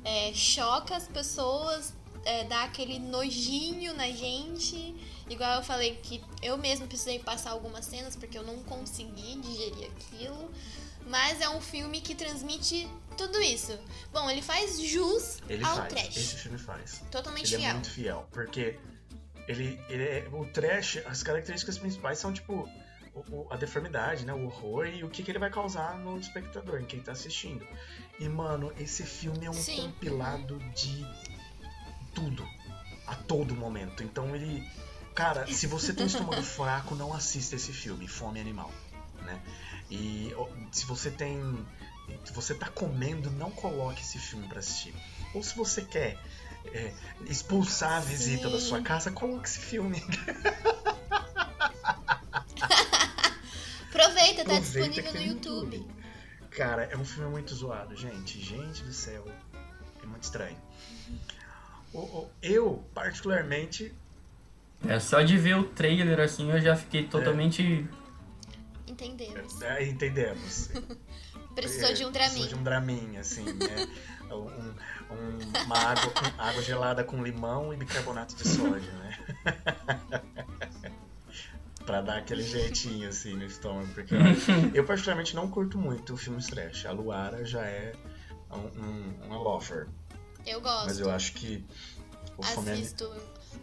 é, 0.04 0.32
choca 0.34 0.96
as 0.96 1.08
pessoas, 1.08 1.94
é, 2.24 2.44
dá 2.44 2.64
aquele 2.64 2.98
nojinho 2.98 3.94
na 3.94 4.10
gente. 4.10 4.94
Igual 5.28 5.56
eu 5.56 5.62
falei 5.62 5.96
que 6.02 6.22
eu 6.42 6.56
mesmo 6.58 6.86
precisei 6.86 7.18
passar 7.18 7.50
algumas 7.50 7.84
cenas 7.84 8.16
porque 8.16 8.36
eu 8.36 8.42
não 8.42 8.62
consegui 8.64 9.36
digerir 9.40 9.90
aquilo. 9.90 10.50
Mas 11.06 11.40
é 11.40 11.48
um 11.48 11.60
filme 11.60 12.00
que 12.00 12.14
transmite 12.14 12.88
tudo 13.16 13.40
isso. 13.40 13.76
Bom, 14.12 14.30
ele 14.30 14.40
faz 14.40 14.80
jus 14.80 15.38
ele 15.48 15.64
ao 15.64 15.76
faz. 15.78 15.88
trash. 15.88 16.16
Esse 16.16 16.36
filme 16.36 16.58
faz. 16.58 17.02
Totalmente 17.10 17.54
ele 17.54 17.56
fiel. 17.56 17.60
Ele 17.60 17.70
é 17.70 17.74
muito 17.74 17.90
fiel, 17.90 18.28
porque 18.30 18.78
ele, 19.48 19.80
ele 19.88 20.02
é, 20.04 20.28
o 20.32 20.44
trash, 20.46 20.98
as 21.06 21.22
características 21.22 21.78
principais 21.78 22.18
são 22.18 22.32
tipo 22.32 22.68
o, 23.14 23.46
a 23.50 23.56
deformidade, 23.56 24.24
né, 24.24 24.32
o 24.32 24.46
horror 24.46 24.86
e 24.86 25.04
o 25.04 25.10
que, 25.10 25.22
que 25.22 25.30
ele 25.30 25.38
vai 25.38 25.50
causar 25.50 25.98
no 25.98 26.18
espectador, 26.18 26.80
em 26.80 26.84
quem 26.84 27.00
tá 27.00 27.12
assistindo. 27.12 27.66
E 28.18 28.28
mano, 28.28 28.72
esse 28.78 29.02
filme 29.04 29.46
é 29.46 29.50
um 29.50 29.54
Sim. 29.54 29.82
compilado 29.82 30.58
de 30.74 31.06
tudo 32.14 32.46
a 33.06 33.14
todo 33.14 33.54
momento. 33.54 34.02
Então 34.02 34.34
ele 34.34 34.66
cara, 35.14 35.46
se 35.52 35.66
você 35.66 35.92
tem 35.92 36.04
um 36.04 36.06
estômago 36.06 36.42
fraco, 36.42 36.94
não 36.94 37.12
assista 37.12 37.56
esse 37.56 37.72
filme, 37.72 38.08
Fome 38.08 38.40
Animal, 38.40 38.70
né? 39.22 39.40
E 39.90 40.34
se 40.70 40.86
você 40.86 41.10
tem 41.10 41.66
se 42.24 42.32
você 42.32 42.54
tá 42.54 42.68
comendo, 42.68 43.30
não 43.30 43.50
coloque 43.50 44.00
esse 44.00 44.18
filme 44.18 44.46
para 44.48 44.58
assistir. 44.58 44.94
Ou 45.34 45.42
se 45.42 45.56
você 45.56 45.82
quer 45.82 46.18
é, 46.66 46.92
expulsar 47.26 47.98
a 47.98 48.00
visita 48.00 48.48
Sim. 48.48 48.52
da 48.52 48.60
sua 48.60 48.82
casa, 48.82 49.10
coloque 49.10 49.48
esse 49.48 49.58
filme. 49.58 50.02
Aproveita, 53.88 54.44
tá 54.44 54.58
disponível 54.58 55.12
no 55.12 55.22
YouTube. 55.22 55.76
YouTube. 55.76 56.02
Cara, 56.50 56.84
é 56.84 56.96
um 56.96 57.04
filme 57.04 57.30
muito 57.30 57.54
zoado, 57.54 57.96
gente. 57.96 58.40
Gente 58.40 58.82
do 58.82 58.92
céu. 58.92 59.24
É 60.02 60.06
muito 60.06 60.22
estranho. 60.22 60.56
Eu, 62.42 62.84
particularmente. 62.94 63.94
É, 64.86 64.98
só 64.98 65.22
de 65.22 65.38
ver 65.38 65.56
o 65.56 65.64
trailer 65.64 66.18
assim 66.20 66.50
eu 66.50 66.60
já 66.60 66.74
fiquei 66.74 67.06
totalmente. 67.06 67.88
É. 68.88 68.90
Entendemos. 68.90 69.62
É, 69.62 69.84
entendemos. 69.84 70.70
Precisou 71.54 71.90
é, 71.90 71.92
de 71.92 72.04
um 72.04 72.10
dramin. 72.10 72.30
Precisou 72.30 72.48
de 72.48 72.54
um 72.54 72.62
dramin, 72.62 73.16
assim, 73.18 73.44
né? 73.44 73.88
um, 74.32 75.14
um, 75.14 75.64
uma 75.64 75.78
água, 75.78 76.10
com, 76.10 76.42
água 76.42 76.62
gelada 76.62 77.04
com 77.04 77.22
limão 77.22 77.72
e 77.72 77.76
bicarbonato 77.76 78.34
de 78.34 78.48
sódio, 78.48 78.92
né? 78.92 79.18
pra 81.84 82.00
dar 82.00 82.18
aquele 82.18 82.42
jeitinho 82.42 83.08
assim 83.08 83.34
no 83.34 83.44
estômago. 83.44 83.88
Porque 83.94 84.14
eu, 84.72 84.84
particularmente 84.84 85.34
não 85.34 85.48
curto 85.48 85.78
muito 85.78 86.14
o 86.14 86.16
filme 86.16 86.42
trash. 86.42 86.86
A 86.86 86.92
Luara 86.92 87.44
já 87.44 87.62
é 87.62 87.92
um, 88.50 88.82
um, 88.82 89.14
uma 89.26 89.38
lover. 89.38 89.88
Eu 90.46 90.60
gosto. 90.60 90.86
Mas 90.86 90.98
eu 90.98 91.10
acho 91.10 91.32
que 91.34 91.64
o 92.36 92.42
Assisto. 92.42 93.10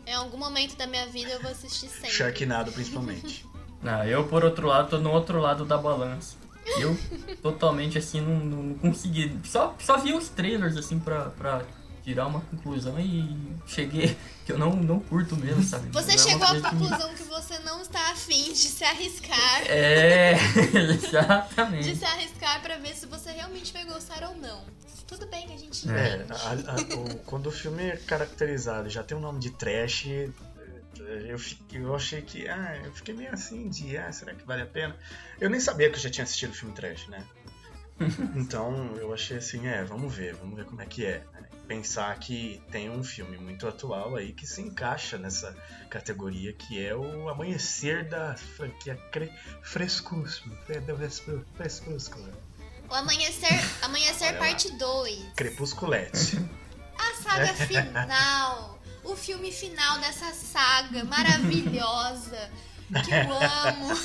Em 0.05 0.13
algum 0.13 0.37
momento 0.37 0.75
da 0.75 0.87
minha 0.87 1.07
vida 1.07 1.31
eu 1.31 1.41
vou 1.41 1.51
assistir 1.51 1.87
sempre. 1.87 2.11
Sharknado, 2.11 2.71
principalmente. 2.71 3.45
Não, 3.81 4.03
eu, 4.05 4.27
por 4.27 4.43
outro 4.43 4.67
lado, 4.67 4.89
tô 4.89 4.99
no 4.99 5.11
outro 5.11 5.39
lado 5.39 5.65
da 5.65 5.77
balança. 5.77 6.38
Eu 6.77 6.97
totalmente 7.41 7.97
assim 7.97 8.21
não, 8.21 8.39
não 8.39 8.73
consegui. 8.75 9.37
Só, 9.43 9.75
só 9.79 9.97
vi 9.97 10.13
os 10.13 10.29
trailers 10.29 10.77
assim 10.77 10.99
pra, 10.99 11.25
pra 11.29 11.63
tirar 12.03 12.27
uma 12.27 12.41
conclusão 12.41 12.99
e 12.99 13.55
cheguei 13.65 14.17
que 14.45 14.51
eu 14.51 14.57
não, 14.57 14.75
não 14.75 14.99
curto 14.99 15.35
mesmo, 15.35 15.63
sabe? 15.63 15.89
Você 15.91 16.15
não 16.15 16.15
é 16.15 16.17
chegou 16.17 16.47
é 16.47 16.57
à 16.57 16.61
conclusão 16.71 17.09
que... 17.09 17.23
que... 17.23 17.23
você 17.23 17.59
não 17.59 17.81
está 17.81 18.11
afim 18.11 18.51
de 18.51 18.57
se 18.57 18.83
arriscar. 18.83 19.61
É, 19.67 20.33
exatamente. 20.93 21.89
De 21.89 21.95
se 21.95 22.05
arriscar 22.05 22.61
para 22.61 22.77
ver 22.77 22.95
se 22.95 23.05
você 23.05 23.31
realmente 23.31 23.71
vai 23.71 23.85
gostar 23.85 24.23
ou 24.23 24.35
não. 24.37 24.61
Tudo 25.07 25.25
bem 25.25 25.47
que 25.47 25.53
a 25.53 25.57
gente 25.57 25.89
é, 25.89 26.23
a, 26.29 26.73
a, 26.73 26.75
o, 26.99 27.15
quando 27.25 27.47
o 27.47 27.51
filme 27.51 27.83
é 27.83 27.97
caracterizado 27.97 28.87
já 28.91 29.01
tem 29.01 29.17
o 29.17 29.19
um 29.19 29.23
nome 29.23 29.39
de 29.39 29.49
trash, 29.49 30.05
eu, 31.11 31.39
fiquei, 31.39 31.81
eu 31.81 31.95
achei 31.95 32.21
que. 32.21 32.47
Ah, 32.47 32.79
eu 32.83 32.91
fiquei 32.93 33.13
meio 33.13 33.33
assim 33.33 33.69
de. 33.69 33.97
Ah, 33.97 34.11
será 34.11 34.33
que 34.33 34.45
vale 34.45 34.61
a 34.61 34.65
pena? 34.65 34.95
Eu 35.39 35.49
nem 35.49 35.59
sabia 35.59 35.89
que 35.89 35.95
eu 35.95 36.01
já 36.01 36.09
tinha 36.09 36.23
assistido 36.23 36.51
o 36.51 36.53
filme 36.53 36.73
trash, 36.73 37.07
né? 37.07 37.25
então 38.35 38.95
eu 38.97 39.13
achei 39.13 39.37
assim, 39.37 39.67
é, 39.67 39.83
vamos 39.83 40.13
ver, 40.13 40.33
vamos 40.35 40.55
ver 40.55 40.65
como 40.65 40.81
é 40.81 40.85
que 40.85 41.05
é. 41.05 41.23
Né? 41.33 41.43
Pensar 41.67 42.17
que 42.17 42.61
tem 42.71 42.89
um 42.89 43.03
filme 43.03 43.37
muito 43.37 43.67
atual 43.67 44.15
aí 44.15 44.33
que 44.33 44.47
se 44.47 44.61
encaixa 44.61 45.17
nessa 45.17 45.55
categoria 45.89 46.51
que 46.53 46.83
é 46.83 46.95
o 46.95 47.29
Amanhecer 47.29 48.07
da 48.07 48.35
franquia 48.35 48.95
Cre... 49.11 49.31
Frescúsculo. 49.61 50.57
Frescúsculo. 51.55 52.31
O 52.89 52.93
Amanhecer, 52.95 53.63
Amanhecer 53.83 54.37
parte 54.39 54.71
2. 54.71 55.33
Crepusculete. 55.35 56.39
A 56.97 57.13
saga 57.21 57.53
final. 57.67 58.78
O 59.11 59.15
filme 59.15 59.51
final 59.51 59.99
dessa 59.99 60.33
saga 60.33 61.03
maravilhosa 61.03 62.49
que 63.03 63.11
eu 63.11 63.33
amo. 63.67 63.99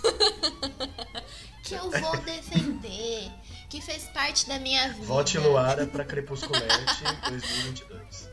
que 1.62 1.74
eu 1.74 1.90
vou 1.90 2.16
defender, 2.18 3.30
que 3.68 3.80
fez 3.80 4.04
parte 4.04 4.46
da 4.46 4.58
minha 4.58 4.92
vida. 4.92 5.06
Vote 5.06 5.38
Luara 5.38 5.86
para 5.86 6.04
Crepusculete 6.04 7.04
2022. 7.28 8.30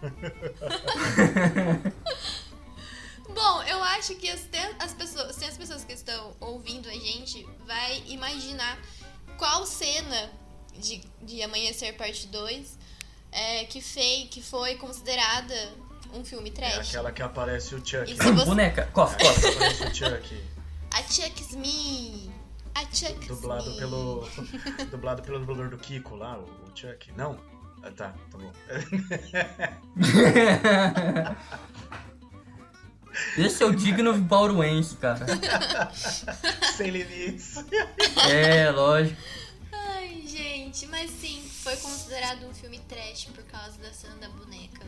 Bom, 3.28 3.62
eu 3.64 3.82
acho 3.82 4.14
que 4.14 4.30
as, 4.30 4.48
as 4.78 4.94
pessoas, 4.94 5.36
se 5.36 5.44
as 5.44 5.56
pessoas 5.56 5.84
que 5.84 5.92
estão 5.92 6.36
ouvindo 6.40 6.88
a 6.88 6.92
gente 6.92 7.46
vai 7.66 8.02
imaginar 8.06 8.78
qual 9.36 9.66
cena 9.66 10.30
de, 10.76 11.02
de 11.22 11.42
Amanhecer 11.42 11.96
Parte 11.96 12.26
2 12.28 12.78
é, 13.32 13.64
que, 13.64 13.80
fei, 13.80 14.28
que 14.28 14.42
foi 14.42 14.76
considerada 14.76 15.54
um 16.14 16.24
filme 16.24 16.50
trash. 16.50 16.74
É 16.74 16.80
aquela 16.80 17.12
que 17.12 17.22
aparece 17.22 17.74
o 17.74 17.78
Chuck. 17.78 18.14
Você... 18.14 18.32
Boneca, 18.44 18.88
costa. 18.92 19.22
É, 19.22 19.28
aparece 19.28 19.84
o 19.84 19.94
Chuck. 19.94 20.42
A 20.92 21.02
Chuck 21.02 21.42
Smith. 21.42 22.30
A 22.74 22.82
Chuck 22.94 23.26
dublado 23.26 23.74
pelo 23.76 24.28
Dublado 24.90 25.22
pelo 25.22 25.40
dublador 25.40 25.68
do 25.68 25.78
Kiko 25.78 26.16
lá, 26.16 26.38
o, 26.38 26.48
Chuck. 26.74 27.10
Não? 27.16 27.38
Ah, 27.82 27.90
tá, 27.90 28.14
tá 28.30 28.38
bom. 28.38 28.52
Esse 33.36 33.62
é 33.62 33.66
o 33.66 33.74
digno 33.74 34.16
bauruense, 34.16 34.96
cara. 34.96 35.26
Sem 36.76 36.90
limites. 36.90 37.64
É, 38.30 38.70
lógico. 38.70 39.20
Gente, 40.68 40.86
mas 40.88 41.10
sim, 41.10 41.42
foi 41.62 41.74
considerado 41.78 42.46
um 42.46 42.52
filme 42.52 42.78
trash 42.80 43.24
por 43.34 43.42
causa 43.44 43.78
da 43.78 43.90
cena 43.90 44.16
da 44.16 44.28
boneca. 44.28 44.86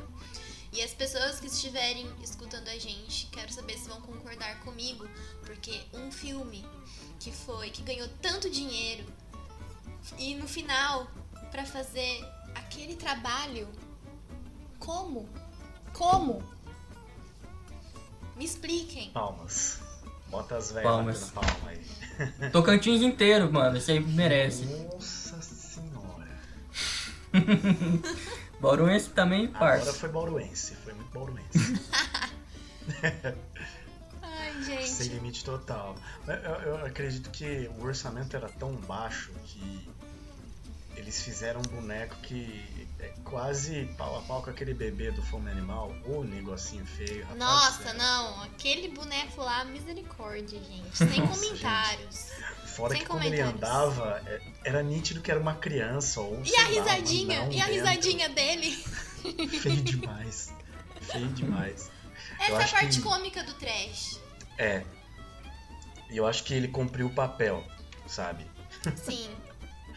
E 0.75 0.82
as 0.82 0.92
pessoas 0.92 1.40
que 1.40 1.46
estiverem 1.46 2.06
escutando 2.22 2.68
a 2.68 2.78
gente, 2.78 3.28
quero 3.28 3.50
saber 3.50 3.78
se 3.78 3.88
vão 3.88 3.99
concordar 4.02 4.60
comigo, 4.60 5.08
porque 5.42 5.80
um 5.94 6.12
filme 6.12 6.66
que 7.18 7.32
foi 7.32 7.70
que 7.70 7.80
ganhou 7.80 8.06
tanto 8.20 8.50
dinheiro 8.50 9.06
e 10.18 10.34
no 10.34 10.46
final 10.46 11.10
para 11.50 11.64
fazer 11.64 12.28
aquele 12.54 12.94
trabalho 12.94 13.66
como? 14.78 15.26
Como? 15.94 16.42
Me 18.37 18.44
expliquem. 18.44 19.12
Palmas. 19.12 19.80
Bota 20.28 20.58
as 20.58 20.72
velhas 20.72 20.84
Palmas. 20.84 21.30
palma 21.30 21.70
aí. 21.70 22.50
Tocantins 22.52 23.00
inteiro, 23.00 23.50
mano. 23.50 23.78
Isso 23.78 23.90
aí 23.90 23.99
merece. 23.99 24.66
Nossa. 24.66 25.19
Bauruense 28.60 29.10
também, 29.10 29.49
parça. 29.49 29.82
Agora 29.82 29.92
foi 29.96 30.08
Bauruense, 30.08 30.75
foi 30.76 30.92
muito 30.92 31.10
Bauruense. 31.12 31.80
Ai, 34.22 34.62
gente. 34.62 34.88
Sem 34.88 35.08
limite 35.08 35.44
total. 35.44 35.96
Eu, 36.26 36.34
eu, 36.34 36.87
acredito 36.87 37.30
que 37.30 37.70
o 37.78 37.84
orçamento 37.84 38.37
era 38.37 38.49
tão 38.49 38.75
baixo 38.75 39.30
que 39.44 39.88
eles 40.96 41.22
fizeram 41.22 41.60
um 41.60 41.80
boneco 41.80 42.14
que 42.16 42.88
é 42.99 43.12
quase 43.25 43.87
pau 43.96 44.18
a 44.18 44.22
pau 44.22 44.42
com 44.42 44.50
aquele 44.50 44.75
bebê 44.75 45.10
do 45.10 45.22
Fome 45.22 45.50
Animal. 45.50 45.94
Ô, 46.04 46.22
negocinho 46.22 46.84
feio, 46.84 47.22
rapaz. 47.22 47.38
Nossa, 47.38 47.92
não. 47.94 48.42
Aquele 48.42 48.88
boneco 48.88 49.40
lá, 49.40 49.64
misericórdia, 49.64 50.60
gente. 50.60 50.96
Sem 50.96 51.20
Nossa, 51.20 51.40
comentários. 51.40 52.28
Gente. 52.28 52.60
Fora 52.80 52.94
Sem 52.94 53.02
que 53.02 53.08
quando 53.08 53.25
ele 53.25 53.40
andava, 53.42 54.22
é, 54.26 54.40
era 54.64 54.82
nítido 54.82 55.20
que 55.20 55.30
era 55.30 55.38
uma 55.38 55.54
criança 55.54 56.18
ou 56.20 56.40
E 56.42 56.56
a 56.56 56.64
risadinha? 56.64 57.49
e 57.50 57.60
a 57.60 57.66
risadinha 57.66 58.28
dele? 58.30 58.70
Feio 58.70 59.82
demais. 59.82 60.54
Feio 61.02 61.28
demais. 61.28 61.90
Essa 62.40 62.52
é 62.52 62.64
a 62.64 62.68
parte 62.68 62.96
que... 62.96 63.02
cômica 63.02 63.44
do 63.44 63.52
trash. 63.52 64.18
É. 64.56 64.82
E 66.10 66.16
eu 66.16 66.26
acho 66.26 66.42
que 66.42 66.54
ele 66.54 66.68
cumpriu 66.68 67.08
o 67.08 67.10
papel, 67.10 67.62
sabe? 68.06 68.46
Sim. 68.96 69.28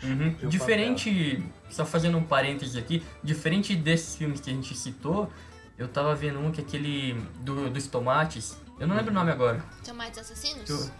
Uhum. 0.03 0.49
Diferente, 0.49 1.41
só 1.69 1.85
fazendo 1.85 2.17
um 2.17 2.23
parêntese 2.23 2.77
aqui, 2.77 3.01
diferente 3.23 3.73
desses 3.77 4.17
filmes 4.17 4.41
que 4.41 4.49
a 4.49 4.53
gente 4.53 4.75
citou, 4.75 5.31
eu 5.77 5.87
tava 5.87 6.13
vendo 6.13 6.37
um 6.39 6.51
que 6.51 6.59
é 6.59 6.63
aquele 6.65 7.13
do, 7.39 7.69
dos 7.69 7.87
tomates. 7.87 8.57
Eu 8.77 8.87
não 8.87 8.95
lembro 8.97 9.11
o 9.11 9.13
nome 9.13 9.31
agora. 9.31 9.63
Tomates 9.85 10.19
assassinos? 10.19 10.65
Tu... 10.65 10.91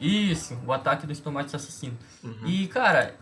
Isso, 0.00 0.58
o 0.66 0.72
ataque 0.72 1.06
dos 1.06 1.20
tomates 1.20 1.54
assassinos. 1.54 1.98
Uhum. 2.24 2.46
E, 2.46 2.66
cara, 2.68 3.16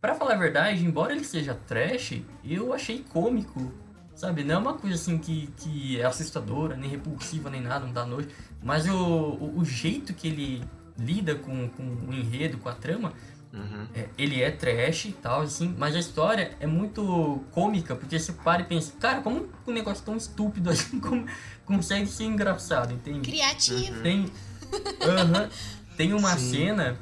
para 0.00 0.14
falar 0.14 0.34
a 0.34 0.38
verdade, 0.38 0.84
embora 0.84 1.12
ele 1.12 1.24
seja 1.24 1.54
trash, 1.54 2.22
eu 2.44 2.72
achei 2.72 3.04
cômico. 3.10 3.72
Sabe, 4.14 4.44
não 4.44 4.54
é 4.54 4.58
uma 4.58 4.74
coisa 4.74 4.96
assim 4.96 5.18
que, 5.18 5.48
que 5.56 6.00
é 6.00 6.04
assustadora, 6.04 6.76
nem 6.76 6.88
repulsiva, 6.88 7.48
nem 7.48 7.60
nada, 7.60 7.86
não 7.86 7.92
dá 7.92 8.04
nojo. 8.04 8.28
Mas 8.62 8.86
o, 8.86 8.94
o, 8.94 9.58
o 9.58 9.64
jeito 9.64 10.12
que 10.12 10.28
ele 10.28 10.64
lida 10.98 11.34
com, 11.34 11.68
com 11.70 11.82
o 11.82 12.12
enredo, 12.12 12.58
com 12.58 12.68
a 12.68 12.74
trama, 12.74 13.12
Uhum. 13.52 13.86
É, 13.94 14.08
ele 14.16 14.42
é 14.42 14.50
trash 14.50 15.06
e 15.06 15.12
tal, 15.12 15.42
assim, 15.42 15.74
mas 15.76 15.94
a 15.94 15.98
história 15.98 16.56
é 16.58 16.66
muito 16.66 17.44
cômica, 17.50 17.94
porque 17.94 18.18
você 18.18 18.32
para 18.32 18.62
e 18.62 18.64
pensa, 18.64 18.94
cara, 18.98 19.20
como 19.20 19.46
um 19.66 19.72
negócio 19.72 20.02
tão 20.02 20.16
estúpido 20.16 20.70
assim 20.70 20.98
como, 21.00 21.26
consegue 21.66 22.06
ser 22.06 22.24
engraçado, 22.24 22.94
entende? 22.94 23.30
Criativo. 23.30 24.00
Tem, 24.00 24.20
uhum, 24.20 25.48
tem 26.02 26.12
uma 26.14 26.36
Sim. 26.36 26.50
cena, 26.50 26.96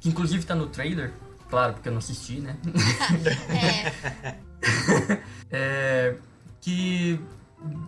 que 0.00 0.08
inclusive 0.08 0.46
tá 0.46 0.54
no 0.54 0.66
trailer, 0.66 1.12
claro, 1.50 1.74
porque 1.74 1.90
eu 1.90 1.92
não 1.92 1.98
assisti, 1.98 2.40
né? 2.40 2.56
é. 5.52 5.52
é. 5.52 6.16
Que 6.58 7.20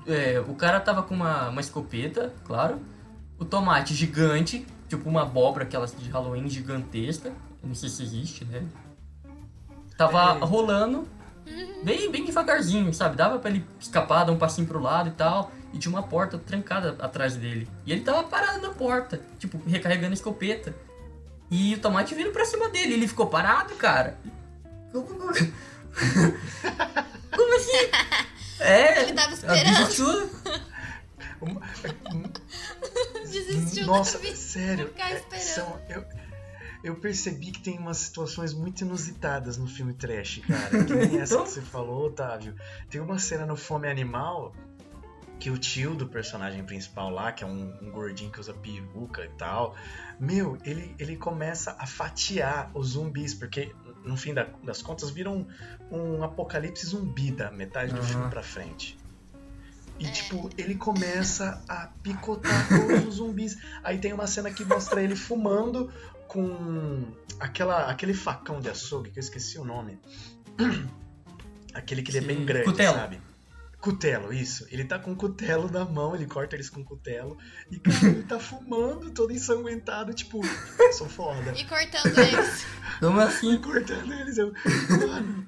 é, 0.06 0.44
o 0.46 0.54
cara 0.54 0.78
tava 0.78 1.02
com 1.02 1.14
uma, 1.14 1.48
uma 1.48 1.60
escopeta, 1.62 2.34
claro. 2.44 2.78
O 3.38 3.46
tomate 3.46 3.94
gigante, 3.94 4.66
tipo 4.86 5.08
uma 5.08 5.22
abóbora 5.22 5.64
aquelas 5.64 5.96
de 5.98 6.10
Halloween 6.10 6.50
gigantesca. 6.50 7.32
Não 7.64 7.74
sei 7.74 7.88
se 7.88 8.02
existe, 8.02 8.44
né? 8.44 8.62
Tava 9.96 10.34
Eita. 10.34 10.44
rolando 10.44 11.08
bem, 11.84 12.10
bem 12.10 12.24
devagarzinho, 12.24 12.92
sabe? 12.92 13.16
Dava 13.16 13.38
pra 13.38 13.50
ele 13.50 13.64
escapar, 13.78 14.24
dar 14.24 14.32
um 14.32 14.38
passinho 14.38 14.66
pro 14.66 14.80
lado 14.80 15.08
e 15.08 15.12
tal. 15.12 15.52
E 15.72 15.78
tinha 15.78 15.92
uma 15.92 16.02
porta 16.02 16.38
trancada 16.38 16.96
atrás 17.00 17.36
dele. 17.36 17.68
E 17.84 17.92
ele 17.92 18.00
tava 18.02 18.24
parado 18.24 18.60
na 18.62 18.70
porta, 18.70 19.20
tipo, 19.38 19.60
recarregando 19.68 20.12
a 20.12 20.14
escopeta. 20.14 20.74
E 21.50 21.74
o 21.74 21.78
tomate 21.78 22.14
vindo 22.14 22.30
pra 22.32 22.44
cima 22.44 22.68
dele. 22.68 22.94
Ele 22.94 23.06
ficou 23.08 23.26
parado, 23.26 23.74
cara. 23.76 24.18
Como 24.92 25.30
assim? 27.56 27.76
É. 28.58 29.02
Ele 29.02 29.12
tava 29.12 29.34
esperando. 29.34 29.74
Desistiu. 29.76 30.30
Desistiu 33.30 33.86
Nossa, 33.86 34.18
sério. 34.34 34.88
Ficar 34.88 35.10
é, 35.10 35.16
esperando. 35.16 35.42
são- 35.44 35.80
eu, 35.90 36.04
eu 36.82 36.96
percebi 36.96 37.50
que 37.50 37.60
tem 37.62 37.78
umas 37.78 37.96
situações 37.98 38.52
muito 38.54 38.82
inusitadas 38.82 39.56
no 39.56 39.66
filme 39.66 39.92
trash, 39.94 40.40
cara. 40.46 40.84
Que 40.84 40.94
nem 40.94 41.18
essa 41.20 41.34
Então? 41.34 41.44
que 41.44 41.50
você 41.50 41.60
falou, 41.62 42.06
Otávio. 42.06 42.54
Tem 42.90 43.00
uma 43.00 43.18
cena 43.18 43.44
no 43.46 43.56
Fome 43.56 43.88
Animal 43.88 44.54
que 45.38 45.50
o 45.50 45.58
tio 45.58 45.94
do 45.94 46.06
personagem 46.08 46.64
principal 46.64 47.10
lá, 47.10 47.30
que 47.30 47.44
é 47.44 47.46
um, 47.46 47.74
um 47.82 47.90
gordinho 47.90 48.30
que 48.30 48.40
usa 48.40 48.54
peruca 48.54 49.22
e 49.24 49.28
tal, 49.36 49.76
meu, 50.18 50.56
ele, 50.64 50.94
ele 50.98 51.14
começa 51.14 51.76
a 51.78 51.86
fatiar 51.86 52.70
os 52.72 52.90
zumbis, 52.92 53.34
porque 53.34 53.74
no 54.02 54.16
fim 54.16 54.32
da- 54.32 54.48
das 54.64 54.80
contas 54.80 55.10
viram 55.10 55.46
um, 55.90 55.98
um 56.16 56.24
apocalipse 56.24 56.86
zumbi 56.86 57.30
da 57.30 57.50
metade 57.50 57.92
do 57.92 58.02
filme 58.02 58.30
pra 58.30 58.42
frente. 58.42 58.98
E 59.98 60.06
É. 60.06 60.10
tipo, 60.10 60.48
ele 60.56 60.74
começa 60.74 61.62
a 61.68 61.88
picotar 62.02 62.68
todos 62.68 63.06
os 63.06 63.14
zumbis. 63.16 63.56
Aí 63.84 63.98
tem 63.98 64.12
uma 64.14 64.26
cena 64.26 64.50
que 64.50 64.64
mostra 64.64 65.02
ele 65.02 65.16
fumando 65.16 65.90
com 66.28 67.12
aquela, 67.38 67.90
aquele 67.90 68.14
facão 68.14 68.60
de 68.60 68.68
açougue, 68.68 69.10
que 69.10 69.18
eu 69.18 69.22
esqueci 69.22 69.58
o 69.58 69.64
nome. 69.64 69.98
Aquele 71.74 72.02
que 72.02 72.10
ele 72.10 72.18
é 72.18 72.20
bem 72.22 72.42
grande, 72.42 72.64
cutelo. 72.64 72.94
sabe? 72.94 73.20
Cutelo, 73.78 74.32
isso. 74.32 74.66
Ele 74.70 74.82
tá 74.82 74.98
com 74.98 75.12
o 75.12 75.16
cutelo 75.16 75.70
na 75.70 75.84
mão, 75.84 76.14
ele 76.14 76.24
corta 76.24 76.56
eles 76.56 76.70
com 76.70 76.80
o 76.80 76.84
cutelo. 76.84 77.36
E, 77.70 77.78
cara, 77.78 78.06
ele 78.08 78.22
tá 78.22 78.38
fumando, 78.38 79.10
todo 79.10 79.30
ensanguentado, 79.30 80.14
tipo, 80.14 80.40
sou 80.92 81.06
foda. 81.06 81.52
E 81.52 81.64
cortando 81.66 82.18
eles. 82.18 82.66
Como 82.98 83.20
assim? 83.20 83.58
Cortando 83.58 84.10
eles, 84.10 84.38
eu. 84.38 84.54
Mano. 85.06 85.46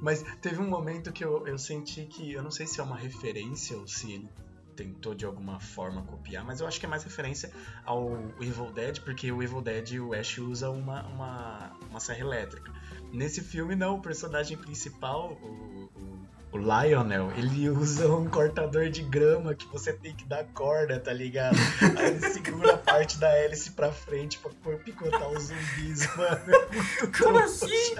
Mas 0.00 0.24
teve 0.40 0.60
um 0.60 0.68
momento 0.68 1.12
que 1.12 1.24
eu, 1.24 1.44
eu 1.48 1.58
senti 1.58 2.04
que. 2.06 2.32
Eu 2.32 2.44
não 2.44 2.50
sei 2.50 2.66
se 2.66 2.78
é 2.78 2.82
uma 2.84 2.96
referência 2.96 3.76
ou 3.76 3.88
se 3.88 4.12
ele 4.12 4.30
tentou 4.76 5.14
de 5.14 5.24
alguma 5.24 5.58
forma 5.58 6.02
copiar, 6.02 6.44
mas 6.44 6.60
eu 6.60 6.66
acho 6.66 6.78
que 6.78 6.86
é 6.86 6.88
mais 6.88 7.02
referência 7.02 7.50
ao 7.84 8.12
Evil 8.40 8.70
Dead, 8.72 9.00
porque 9.00 9.32
o 9.32 9.42
Evil 9.42 9.62
Dead 9.62 9.98
o 9.98 10.12
Ash 10.12 10.38
usa 10.38 10.70
uma, 10.70 11.02
uma, 11.06 11.72
uma 11.90 11.98
serra 11.98 12.20
elétrica. 12.20 12.70
Nesse 13.12 13.40
filme, 13.40 13.74
não, 13.74 13.96
o 13.96 14.02
personagem 14.02 14.56
principal, 14.56 15.32
o, 15.42 15.90
o, 15.96 16.26
o 16.52 16.58
Lionel, 16.58 17.32
ele 17.36 17.70
usa 17.70 18.08
um 18.08 18.28
cortador 18.28 18.90
de 18.90 19.02
grama 19.02 19.54
que 19.54 19.66
você 19.68 19.92
tem 19.92 20.14
que 20.14 20.24
dar 20.24 20.44
corda, 20.44 21.00
tá 21.00 21.12
ligado? 21.12 21.56
Aí 21.96 22.08
ele 22.08 22.30
segura 22.30 22.74
a 22.74 22.78
parte 22.78 23.16
da 23.18 23.28
hélice 23.28 23.70
pra 23.70 23.90
frente 23.90 24.38
pra 24.38 24.76
picotar 24.76 25.28
os 25.30 25.44
zumbis, 25.44 26.06
mano. 26.16 26.54
É 27.02 27.06
Como 27.18 27.38
assim? 27.40 27.94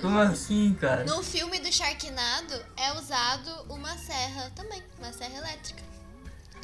Como 0.00 0.18
assim, 0.20 0.76
cara? 0.80 1.04
No 1.04 1.22
filme 1.22 1.58
do 1.58 1.72
Sharknado 1.72 2.54
é 2.76 2.92
usado 2.92 3.50
uma 3.72 3.96
serra 3.98 4.50
também, 4.54 4.82
uma 4.98 5.12
serra 5.12 5.38
elétrica. 5.38 5.95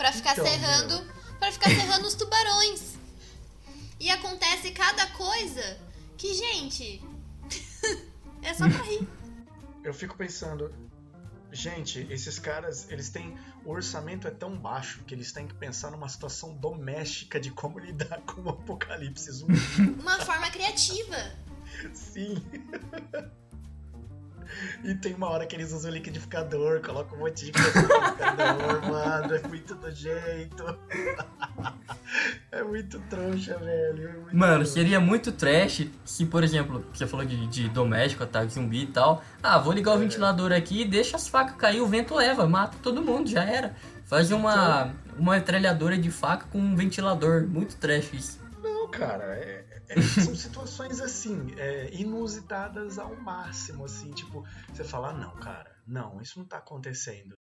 Pra 0.03 0.11
ficar 0.11 0.33
Então, 0.33 0.45
serrando, 0.45 1.07
para 1.39 1.53
ficar 1.53 1.71
serrando 1.71 2.09
os 2.09 2.15
tubarões. 2.15 2.97
E 4.01 4.11
acontece 4.11 4.73
cada 4.73 5.07
coisa 5.11 5.79
que, 6.19 6.35
gente, 6.35 7.01
é 8.43 8.53
só 8.53 8.69
pra 8.69 8.83
rir. 8.83 9.07
Eu 9.85 9.95
fico 9.95 10.17
pensando, 10.17 10.75
gente, 11.53 12.05
esses 12.11 12.37
caras, 12.37 12.91
eles 12.91 13.11
têm. 13.11 13.39
O 13.65 13.71
orçamento 13.71 14.27
é 14.27 14.33
tão 14.33 14.59
baixo 14.59 15.05
que 15.05 15.15
eles 15.15 15.31
têm 15.31 15.47
que 15.47 15.55
pensar 15.55 15.93
numa 15.93 16.09
situação 16.09 16.53
doméstica 16.57 17.39
de 17.39 17.53
como 17.53 17.79
lidar 17.79 18.23
com 18.23 18.41
o 18.41 18.49
apocalipse 18.49 19.31
zumbi. 19.31 19.57
Uma 20.01 20.19
forma 20.19 20.51
criativa. 20.51 21.33
Sim. 21.95 22.43
E 24.85 24.95
tem 24.95 25.15
uma 25.15 25.29
hora 25.31 25.47
que 25.47 25.55
eles 25.57 25.73
usam 25.73 25.91
liquidificador, 25.91 26.81
colocam 26.81 27.17
um 27.17 27.21
monte 27.23 27.47
de 27.47 27.53
coisa 27.53 27.83
no 27.83 27.89
liquidificador, 27.89 28.83
mano. 28.91 29.35
É 29.35 29.49
muito 29.49 29.75
nojento. 29.77 30.79
É 32.51 32.63
muito 32.63 32.99
trouxa, 33.09 33.57
velho. 33.59 34.09
é 34.09 34.13
muito 34.13 34.37
Mano, 34.37 34.55
trouxa. 34.57 34.73
seria 34.73 35.01
muito 35.01 35.33
trash 35.33 35.87
se, 36.05 36.27
por 36.27 36.45
exemplo, 36.45 36.85
você 36.93 37.07
falou 37.07 37.25
de, 37.25 37.47
de 37.47 37.69
doméstico, 37.71 38.23
ataque 38.23 38.53
zumbi 38.53 38.83
e 38.83 38.87
tal. 38.87 39.25
Ah, 39.43 39.59
vou 39.59 39.73
ligar 39.73 39.93
o 39.93 39.95
É. 39.95 39.99
ventilador 40.01 40.53
aqui, 40.53 40.85
deixa 40.85 41.17
as 41.17 41.27
facas 41.27 41.57
cair, 41.57 41.81
o 41.81 41.87
vento 41.87 42.15
leva, 42.15 42.47
mata 42.47 42.77
todo 42.83 43.03
mundo, 43.03 43.31
já 43.31 43.43
era. 43.45 43.75
Faz 44.05 44.31
uma, 44.31 44.93
uma 45.19 45.33
metralhadora 45.33 45.97
de 45.97 46.11
faca 46.11 46.45
com 46.53 46.59
um 46.59 46.77
ventilador. 46.77 47.47
Muito 47.49 47.77
trash 47.77 48.13
isso. 48.13 48.39
Não, 48.63 48.87
cara, 48.91 49.25
é- 49.25 49.62
é- 49.89 50.01
são 50.01 50.35
situações 50.35 51.01
assim, 51.01 51.53
é, 51.57 51.89
inusitadas 51.95 52.99
ao 52.99 53.15
máximo, 53.17 53.85
assim, 53.85 54.11
tipo, 54.13 54.45
você 54.73 54.85
fala, 54.85 55.11
ah, 55.11 55.13
não, 55.13 55.37
cara, 55.37 55.77
não, 55.87 56.21
isso 56.21 56.39
não 56.39 56.47
tá 56.47 56.59
acontecendo, 56.59 57.35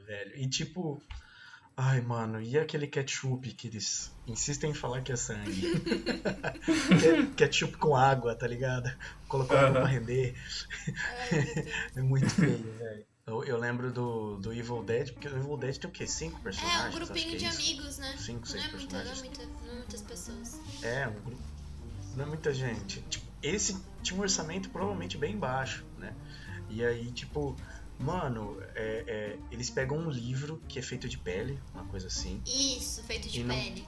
velho. 0.00 0.36
E 0.36 0.48
tipo, 0.48 1.02
ai, 1.76 2.00
mano, 2.00 2.40
e 2.40 2.58
aquele 2.58 2.86
ketchup 2.86 3.52
que 3.54 3.68
eles 3.68 4.12
insistem 4.26 4.70
em 4.70 4.74
falar 4.74 5.02
que 5.02 5.12
é 5.12 5.16
sangue? 5.16 5.80
Que- 6.98 7.26
ketchup 7.36 7.76
com 7.78 7.96
água, 7.96 8.34
tá 8.34 8.46
ligado? 8.46 8.90
Colocou 9.28 9.56
água 9.56 9.70
pra 9.72 9.80
Aham. 9.82 9.88
render. 9.90 10.34
é 11.96 12.00
muito 12.02 12.28
feio, 12.30 12.76
velho. 12.78 13.06
Eu, 13.26 13.44
eu 13.44 13.56
lembro 13.58 13.92
do, 13.92 14.38
do 14.38 14.52
Evil 14.52 14.82
Dead, 14.82 15.12
porque 15.12 15.28
o 15.28 15.36
Evil 15.36 15.56
Dead 15.56 15.76
tem 15.78 15.88
o 15.88 15.92
quê? 15.92 16.06
Cinco 16.06 16.38
É, 16.40 16.42
personagens? 16.42 16.82
um 16.82 16.88
Acho 16.88 16.96
grupinho 16.96 17.28
que 17.28 17.34
é 17.36 17.38
de 17.38 17.44
isso. 17.46 17.60
amigos, 17.60 17.98
né? 17.98 18.16
Cinco, 18.18 18.40
Não 18.40 18.46
seis 18.46 18.64
é, 18.64 18.68
muita, 18.72 18.92
não, 18.92 19.00
é 19.00 19.04
personagens. 19.04 19.20
muita, 19.20 19.46
não 19.64 19.72
é 19.72 19.76
muitas 19.76 20.02
pessoas. 20.02 20.60
É, 20.82 21.06
um 21.08 21.20
grupo. 21.20 21.42
Não 22.14 22.24
é 22.24 22.26
muita 22.26 22.52
gente. 22.52 23.00
Tipo, 23.02 23.26
esse 23.42 23.76
tinha 24.02 24.18
um 24.18 24.22
orçamento 24.22 24.70
provavelmente 24.70 25.16
bem 25.16 25.36
baixo, 25.38 25.84
né? 25.98 26.14
E 26.68 26.84
aí, 26.84 27.10
tipo, 27.12 27.56
mano, 27.98 28.58
é- 28.74 29.04
é, 29.06 29.38
eles 29.50 29.70
pegam 29.70 29.98
um 29.98 30.10
livro 30.10 30.62
que 30.68 30.78
é 30.78 30.82
feito 30.82 31.08
de 31.08 31.18
pele, 31.18 31.60
uma 31.74 31.84
coisa 31.84 32.06
assim, 32.06 32.42
Isso, 32.46 33.02
feito 33.04 33.28
de 33.28 33.42
não- 33.44 33.54
pele. 33.54 33.86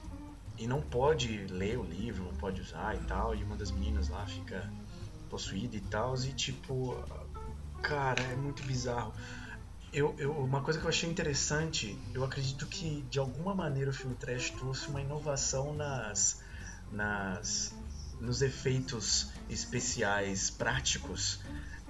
e 0.57 0.67
não 0.67 0.81
pode 0.81 1.47
ler 1.47 1.77
o 1.79 1.83
livro, 1.83 2.23
não 2.23 2.35
pode 2.35 2.61
usar 2.61 2.95
e 2.95 2.99
tal, 3.05 3.35
e 3.35 3.43
uma 3.43 3.55
das 3.55 3.71
meninas 3.71 4.09
lá 4.09 4.25
fica 4.25 4.71
possuída 5.29 5.75
e 5.75 5.81
tal, 5.81 6.15
e 6.15 6.31
tipo, 6.33 6.95
cara, 7.81 8.21
é 8.21 8.35
muito 8.35 8.63
bizarro. 8.63 9.13
Eu, 9.91 10.15
eu, 10.17 10.31
uma 10.31 10.61
coisa 10.61 10.79
que 10.79 10.85
eu 10.85 10.89
achei 10.89 11.09
interessante, 11.09 11.97
eu 12.13 12.23
acredito 12.23 12.65
que 12.65 13.01
de 13.03 13.19
alguma 13.19 13.53
maneira 13.53 13.91
o 13.91 13.93
filme 13.93 14.15
Trash 14.15 14.49
trouxe 14.51 14.87
uma 14.87 14.99
inovação 15.01 15.73
nas, 15.75 16.41
nas 16.91 17.75
nos 18.23 18.41
efeitos 18.41 19.31
especiais 19.49 20.49
práticos 20.49 21.41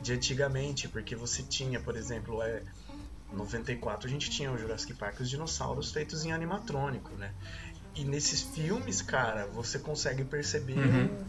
de 0.02 0.14
antigamente, 0.14 0.88
porque 0.90 1.16
você 1.16 1.44
tinha, 1.44 1.80
por 1.80 1.96
exemplo, 1.96 2.42
é, 2.42 2.64
94 3.32 4.08
a 4.08 4.10
gente 4.12 4.30
tinha 4.30 4.52
o 4.52 4.58
Jurassic 4.58 4.94
Park 4.96 5.20
os 5.22 5.30
dinossauros 5.30 5.92
feitos 5.92 6.26
em 6.26 6.32
animatrônico, 6.32 7.16
né? 7.16 7.34
E 7.96 8.04
nesses 8.04 8.42
filmes, 8.42 9.02
cara, 9.02 9.46
você 9.48 9.78
consegue 9.80 10.24
perceber 10.26 10.78
Uhum. 10.78 11.06
um- 11.06 11.28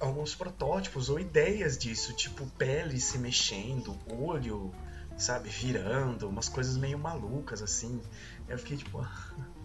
alguns 0.00 0.34
protótipos 0.34 1.08
ou 1.08 1.20
ideias 1.20 1.78
disso, 1.78 2.12
tipo 2.12 2.44
pele 2.58 2.98
se 3.00 3.16
mexendo, 3.18 3.96
olho, 4.10 4.74
sabe, 5.16 5.48
virando, 5.48 6.28
umas 6.28 6.48
coisas 6.48 6.76
meio 6.76 6.98
malucas 6.98 7.62
assim. 7.62 8.02
Eu 8.48 8.58
fiquei 8.58 8.76
tipo, 8.78 8.98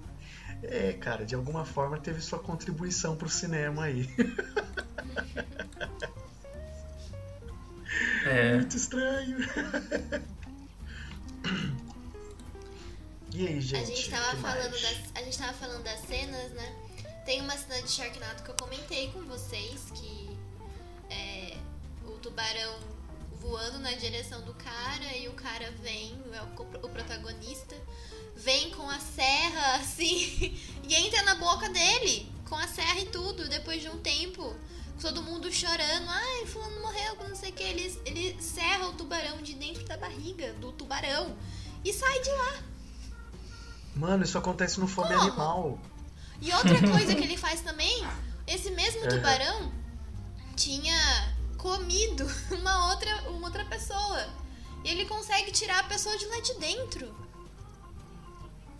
é, 0.64 0.94
cara, 0.94 1.26
de 1.26 1.36
alguma 1.36 1.66
forma 1.66 1.98
teve 2.00 2.22
sua 2.22 2.40
contribuição 2.40 3.16
pro 3.16 3.30
cinema 3.30 3.84
aí. 3.86 4.10
É. 8.26 8.56
Muito 8.56 8.76
estranho. 8.76 9.38
E 13.34 13.48
aí, 13.48 13.62
gente? 13.62 13.84
a 13.84 13.86
gente 13.86 14.10
tava 14.10 14.36
que 14.36 14.42
falando 14.42 14.72
das. 14.72 14.98
A 15.16 15.24
gente 15.24 15.38
tava 15.38 15.54
falando 15.54 15.84
das 15.84 16.00
cenas, 16.02 16.52
né? 16.52 16.76
Tem 17.26 17.42
uma 17.42 17.56
cena 17.56 17.82
de 17.82 17.92
Sharknado 17.92 18.44
que 18.44 18.50
eu 18.50 18.56
comentei 18.56 19.12
com 19.12 19.22
vocês 19.24 19.92
que 19.94 20.38
é 21.10 21.58
o 22.06 22.12
tubarão 22.20 22.80
voando 23.40 23.80
na 23.80 23.92
direção 23.92 24.42
do 24.42 24.54
cara 24.56 25.16
e 25.16 25.28
o 25.28 25.34
cara 25.34 25.72
vem, 25.84 26.20
é 26.34 26.42
o, 26.42 26.86
o 26.86 26.90
protagonista, 26.90 27.76
vem 28.38 28.70
com 28.72 28.88
a 28.90 29.00
serra 29.00 29.76
assim 29.76 30.58
e 30.88 30.96
entra 30.96 31.24
na 31.24 31.36
boca 31.36 31.70
dele, 31.70 32.32
com 32.48 32.56
a 32.56 32.68
serra 32.68 33.00
e 33.00 33.08
tudo, 33.08 33.48
depois 33.50 33.82
de 33.82 33.90
um 33.90 33.98
tempo. 33.98 34.56
Todo 35.00 35.22
mundo 35.22 35.52
chorando, 35.52 36.08
ai, 36.08 36.46
fulano 36.48 36.82
morreu, 36.82 37.16
não 37.28 37.36
sei 37.36 37.52
o 37.52 37.54
que. 37.54 37.62
Ele, 37.62 38.02
ele 38.04 38.42
serra 38.42 38.88
o 38.88 38.94
tubarão 38.94 39.38
de 39.44 39.54
dentro 39.54 39.86
da 39.86 39.96
barriga 39.96 40.54
do 40.54 40.72
tubarão. 40.72 41.36
e 41.86 41.94
sai 41.94 42.20
de 42.20 42.32
lá. 42.32 42.64
Mano, 43.96 44.24
isso 44.24 44.38
acontece 44.38 44.80
no 44.80 44.88
Fome 44.88 45.10
Como? 45.10 45.22
Animal. 45.22 45.80
E 46.42 46.52
outra 46.52 46.80
coisa 46.92 47.16
que 47.16 47.24
ele 47.24 47.38
faz 47.38 47.62
também, 47.62 48.08
esse 48.48 48.72
mesmo 48.72 49.08
tubarão 49.08 49.72
tinha 50.56 51.36
comido 51.58 52.26
uma 52.52 52.90
outra, 52.90 53.30
uma 53.30 53.48
outra 53.48 53.66
pessoa. 53.66 54.28
E 54.84 54.90
ele 54.90 55.06
consegue 55.06 55.52
tirar 55.52 55.80
a 55.80 55.84
pessoa 55.84 56.18
de 56.18 56.26
lá 56.26 56.40
de 56.40 56.54
dentro. 56.56 57.27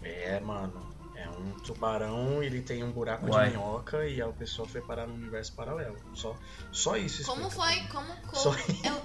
É, 0.04 0.40
mano. 0.40 0.86
É 1.16 1.28
um 1.30 1.52
tubarão, 1.62 2.44
ele 2.44 2.62
tem 2.62 2.84
um 2.84 2.92
buraco 2.92 3.26
Uai. 3.28 3.50
de 3.50 3.58
minhoca 3.58 4.06
e 4.06 4.22
a 4.22 4.28
pessoa 4.28 4.68
foi 4.68 4.82
parar 4.82 5.08
no 5.08 5.16
universo 5.16 5.52
paralelo. 5.54 5.98
Só, 6.14 6.38
só 6.72 6.96
isso 6.96 7.24
Como 7.26 7.48
explica. 7.48 7.66
foi? 7.66 7.88
Como, 7.88 8.16
como 8.22 8.36
Só- 8.38 8.54
eu, 8.54 9.02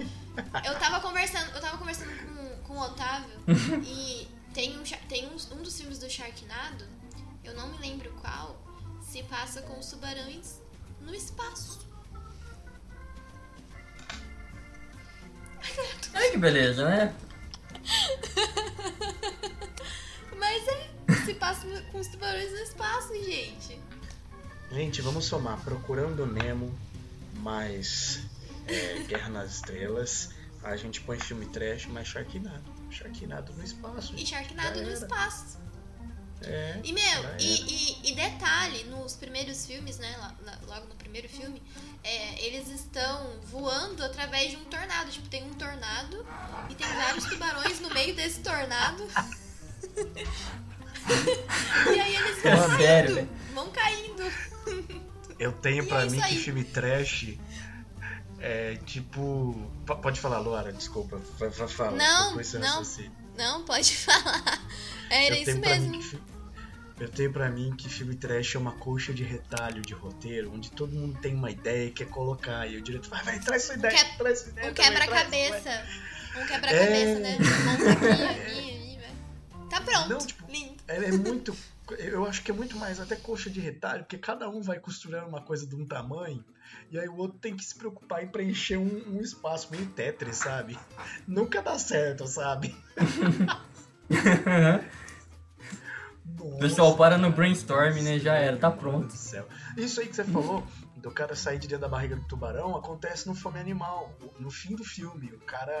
eu 0.73 0.79
tava 0.79 0.99
conversando, 1.01 1.49
eu 1.55 1.59
tava 1.59 1.77
conversando 1.79 2.11
com, 2.15 2.61
com 2.67 2.73
o 2.77 2.81
Otávio 2.83 3.35
e 3.83 4.27
tem 4.53 4.77
um 4.77 4.83
tem 5.09 5.25
um, 5.27 5.35
um 5.55 5.63
dos 5.63 5.75
filmes 5.79 5.97
do 5.97 6.07
Sharknado, 6.07 6.85
eu 7.43 7.55
não 7.55 7.69
me 7.69 7.79
lembro 7.79 8.11
qual, 8.21 8.61
se 9.01 9.23
passa 9.23 9.63
com 9.63 9.79
os 9.79 9.87
tubarões 9.89 10.61
no 11.01 11.15
espaço. 11.15 11.79
Ai, 16.13 16.29
que 16.29 16.37
beleza, 16.37 16.87
né? 16.87 17.15
Mas 20.43 20.67
é, 20.67 21.25
se 21.25 21.33
passa 21.35 21.65
com 21.89 21.99
os 21.99 22.07
tubarões 22.07 22.51
no 22.51 22.57
espaço, 22.57 23.13
gente. 23.15 23.79
Gente, 24.69 25.01
vamos 25.01 25.23
somar 25.23 25.57
Procurando 25.61 26.25
Nemo 26.25 26.77
mais 27.35 28.19
é, 28.67 28.99
Guerra 29.07 29.29
nas 29.29 29.55
Estrelas. 29.55 30.31
A 30.61 30.75
gente 30.75 30.99
põe 30.99 31.17
filme 31.17 31.45
trash 31.45 31.85
mais 31.85 32.09
Sharknado. 32.09 32.61
Sharknado 32.91 33.53
no 33.53 33.63
espaço. 33.63 34.13
E. 34.17 34.25
Sharknado 34.25 34.81
no 34.81 34.91
espaço. 34.91 35.57
É. 36.41 36.81
E, 36.83 36.91
meu, 36.91 37.39
e, 37.39 38.01
e, 38.03 38.11
e 38.11 38.15
detalhe, 38.15 38.83
nos 38.83 39.15
primeiros 39.15 39.65
filmes, 39.65 39.97
né, 39.97 40.13
logo 40.67 40.87
no 40.87 40.95
primeiro 40.95 41.29
filme, 41.29 41.63
é, 42.03 42.45
eles 42.45 42.67
estão 42.67 43.39
voando 43.43 44.03
através 44.03 44.51
de 44.51 44.57
um 44.57 44.65
tornado. 44.65 45.09
Tipo, 45.09 45.29
tem 45.29 45.43
um 45.43 45.53
tornado 45.53 46.25
e 46.69 46.75
tem 46.75 46.87
vários 46.87 47.23
tubarões 47.23 47.79
no 47.79 47.89
meio 47.93 48.13
desse 48.13 48.41
tornado. 48.41 49.07
e 51.93 51.99
aí 51.99 52.15
eles 52.15 52.41
vão 52.41 52.51
Fala 52.57 52.67
caindo, 52.67 52.77
sério, 52.81 53.15
velho. 53.15 53.29
vão 53.53 53.69
caindo. 53.71 54.23
Eu 55.39 55.51
tenho 55.51 55.83
E 55.83 55.87
pra 55.87 56.03
é 56.03 56.09
mim 56.09 56.21
que 56.21 56.35
filme 56.37 56.63
trash 56.63 57.33
é 58.39 58.75
tipo. 58.85 59.69
P- 59.85 59.95
pode 59.95 60.19
falar, 60.19 60.39
Luara, 60.39 60.71
desculpa. 60.71 61.19
Não, 61.97 62.35
não. 62.59 62.83
Não, 63.37 63.63
pode 63.63 63.95
falar. 63.97 64.61
Era 65.09 65.35
Eu 65.35 65.41
isso 65.41 65.45
tenho 65.45 65.61
pra 65.61 65.79
mim 65.79 65.89
mesmo. 65.97 66.19
que 66.97 67.03
Eu 67.03 67.09
tenho 67.09 67.33
pra 67.33 67.49
mim 67.49 67.75
que 67.75 67.89
filme 67.89 68.15
trash 68.15 68.55
é 68.55 68.59
uma 68.59 68.73
coxa 68.73 69.13
de 69.13 69.23
retalho 69.23 69.81
de 69.81 69.93
roteiro, 69.93 70.51
onde 70.53 70.71
todo 70.71 70.95
mundo 70.95 71.19
tem 71.19 71.33
uma 71.33 71.49
ideia 71.51 71.87
e 71.87 71.91
quer 71.91 72.05
colocar. 72.07 72.67
E 72.67 72.77
o 72.77 72.81
diretor 72.81 73.09
vai, 73.09 73.23
vai, 73.23 73.39
traz 73.39 73.63
sua 73.63 73.75
ideia, 73.75 73.93
que- 74.05 74.17
traz 74.17 74.39
sua 74.39 74.51
ideia. 74.51 74.71
Um 74.71 74.73
quebra-cabeça. 74.73 75.85
Um 76.37 76.45
quebra-cabeça, 76.45 77.11
É. 77.11 77.19
né? 77.19 77.37
Monta 77.65 77.91
aqui, 77.91 78.23
aqui. 78.23 78.72
Tá 79.73 79.81
pronto. 79.81 80.09
Não, 80.09 80.17
tipo, 80.19 80.51
Lindo. 80.51 80.75
vai. 80.87 80.97
É, 80.97 81.05
é 81.05 81.11
muito. 81.11 81.57
Eu 81.97 82.25
acho 82.25 82.43
que 82.43 82.51
é 82.51 82.53
muito 82.53 82.77
mais 82.77 82.99
até 82.99 83.15
coxa 83.15 83.49
de 83.49 83.59
retalho, 83.59 84.03
porque 84.03 84.17
cada 84.17 84.47
um 84.47 84.61
vai 84.61 84.79
construindo 84.79 85.25
uma 85.25 85.41
coisa 85.41 85.65
de 85.65 85.75
um 85.75 85.85
tamanho, 85.85 86.45
e 86.91 86.97
aí 86.97 87.09
o 87.09 87.17
outro 87.17 87.39
tem 87.39 87.55
que 87.55 87.65
se 87.65 87.75
preocupar 87.75 88.23
em 88.23 88.27
preencher 88.27 88.77
um, 88.77 89.17
um 89.17 89.19
espaço 89.19 89.69
meio 89.71 89.85
Tetris, 89.87 90.37
sabe? 90.37 90.79
Nunca 91.27 91.61
dá 91.61 91.77
certo, 91.77 92.27
sabe? 92.27 92.75
O 96.39 96.57
pessoal 96.57 96.95
para 96.95 97.17
no 97.17 97.31
brainstorm, 97.31 98.01
né? 98.01 98.19
Já 98.19 98.35
era, 98.35 98.57
tá 98.57 98.69
pronto. 98.69 99.13
Isso 99.77 100.01
aí 100.01 100.07
que 100.07 100.15
você 100.15 100.23
falou, 100.23 100.65
do 100.95 101.11
cara 101.11 101.35
sair 101.35 101.57
de 101.59 101.67
dentro 101.67 101.81
da 101.81 101.87
barriga 101.89 102.15
do 102.15 102.23
tubarão, 102.25 102.75
acontece 102.75 103.27
no 103.27 103.35
Fome 103.35 103.59
Animal. 103.59 104.13
No 104.39 104.49
fim 104.51 104.75
do 104.75 104.83
filme, 104.83 105.31
o 105.33 105.39
cara. 105.39 105.73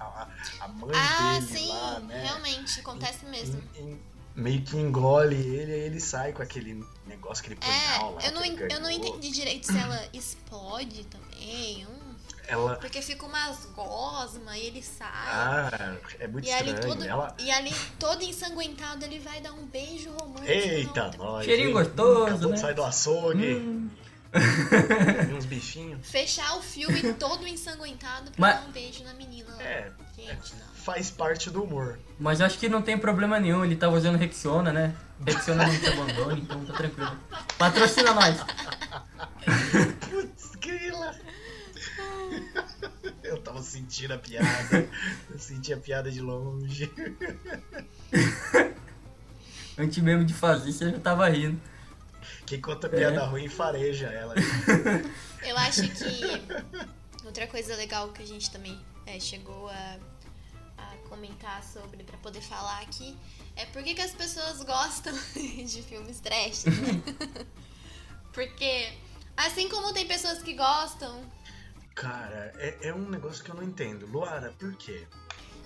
A, 0.00 0.04
a, 0.04 0.28
a 0.60 0.68
mãe 0.68 0.90
Ah, 0.94 1.38
dele 1.40 1.58
sim, 1.58 1.68
lá, 1.68 1.98
né? 2.00 2.22
realmente, 2.24 2.80
acontece 2.80 3.24
mesmo. 3.26 3.60
em- 3.76 3.80
em- 3.92 4.02
meio 4.36 4.62
que 4.62 4.76
engole 4.76 5.34
ele, 5.34 5.72
aí 5.74 5.80
ele 5.80 6.00
sai 6.00 6.32
com 6.32 6.40
aquele 6.40 6.84
negócio 7.06 7.42
que 7.42 7.48
ele 7.50 7.56
põe 7.60 7.68
na 7.68 7.96
aula. 7.98 8.22
É, 8.22 8.28
eu 8.28 8.32
não, 8.32 8.44
eu 8.44 8.80
não 8.80 8.88
entendi 8.90 9.30
direito 9.32 9.66
se 9.66 9.76
ela 9.76 10.00
explode 10.12 11.04
também. 11.06 11.84
hum, 11.84 12.14
Ela. 12.46 12.76
porque 12.76 13.02
fica 13.02 13.26
umas 13.26 13.66
gosmas 13.74 14.54
e 14.54 14.60
ele 14.60 14.80
sai. 14.80 15.08
Ah, 15.10 15.96
é 16.20 16.28
muito 16.28 16.46
e, 16.46 16.52
ali 16.52 16.70
estranho. 16.70 16.94
todo, 16.94 17.04
Ela. 17.04 17.34
e 17.40 17.50
ali 17.50 17.74
todo 17.98 18.22
ensanguentado 18.22 19.04
ele 19.04 19.18
vai 19.18 19.40
dar 19.40 19.52
um 19.54 19.66
beijo 19.66 20.10
romântico. 20.12 20.46
Eita, 20.48 21.10
nós. 21.18 21.44
Cheirinho 21.44 21.72
gostoso, 21.72 22.48
né? 22.48 22.54
de 22.54 22.60
sair 22.60 22.74
do 22.74 22.84
açougue, 22.84 23.54
Hum, 23.56 23.90
uns 25.36 25.44
bifinhos. 25.44 26.08
Fechar 26.08 26.56
o 26.56 26.62
filme 26.62 27.12
todo 27.14 27.46
ensanguentado 27.46 28.30
pra 28.30 28.34
Mas- 28.38 28.60
dar 28.60 28.66
um 28.68 28.72
beijo 28.72 29.02
na 29.04 29.14
menina 29.14 29.54
lá. 29.54 29.62
É, 29.62 29.90
Gente, 30.16 30.54
não. 30.56 30.66
faz 30.74 31.10
parte 31.10 31.50
do 31.50 31.62
humor. 31.62 31.98
mas 32.18 32.40
acho 32.40 32.58
que 32.58 32.68
não 32.68 32.82
tem 32.82 32.96
problema 32.98 33.38
nenhum, 33.40 33.64
ele 33.64 33.76
tava 33.76 33.96
usando 33.96 34.16
Rexona, 34.16 34.72
né? 34.72 34.94
Rexona 35.26 35.66
não 35.66 35.78
te 35.78 35.86
abandona, 35.86 36.34
então 36.38 36.64
tá 36.64 36.72
tranquilo. 36.74 37.16
Patrocina 37.58 38.14
nós. 38.14 38.36
Putz, 40.08 40.54
grila. 40.60 41.14
Eu 43.22 43.38
tava 43.42 43.60
sentindo 43.62 44.14
a 44.14 44.18
piada. 44.18 44.88
Eu 45.30 45.38
senti 45.38 45.72
a 45.72 45.76
piada 45.76 46.10
de 46.10 46.20
longe. 46.20 46.90
Antes 49.76 49.98
mesmo 50.02 50.24
de 50.24 50.34
fazer, 50.34 50.72
você 50.72 50.90
já 50.90 50.98
tava 50.98 51.28
rindo. 51.28 51.60
Quem 52.48 52.60
conta 52.60 52.88
piada 52.88 53.20
É. 53.20 53.24
ruim 53.26 53.48
fareja 53.48 54.06
ela. 54.06 54.34
Eu 55.42 55.56
acho 55.58 55.82
que 55.82 57.26
outra 57.26 57.46
coisa 57.46 57.76
legal 57.76 58.08
que 58.10 58.22
a 58.22 58.26
gente 58.26 58.50
também 58.50 58.78
é, 59.06 59.20
chegou 59.20 59.68
a, 59.68 59.98
a 60.78 60.96
comentar 61.08 61.62
sobre 61.62 62.02
pra 62.04 62.16
poder 62.18 62.40
falar 62.40 62.80
aqui 62.80 63.16
é 63.54 63.66
por 63.66 63.82
que, 63.82 63.94
que 63.94 64.00
as 64.00 64.12
pessoas 64.12 64.62
gostam 64.62 65.12
de 65.34 65.82
filmes 65.82 66.20
trash, 66.20 66.64
né? 66.64 67.46
Porque 68.32 68.92
assim 69.36 69.68
como 69.68 69.92
tem 69.92 70.06
pessoas 70.06 70.42
que 70.42 70.54
gostam. 70.54 71.20
Cara, 71.94 72.52
é, 72.58 72.88
é 72.88 72.94
um 72.94 73.08
negócio 73.08 73.42
que 73.44 73.50
eu 73.50 73.56
não 73.56 73.62
entendo. 73.64 74.06
Luara, 74.06 74.52
por 74.58 74.74
quê? 74.76 75.06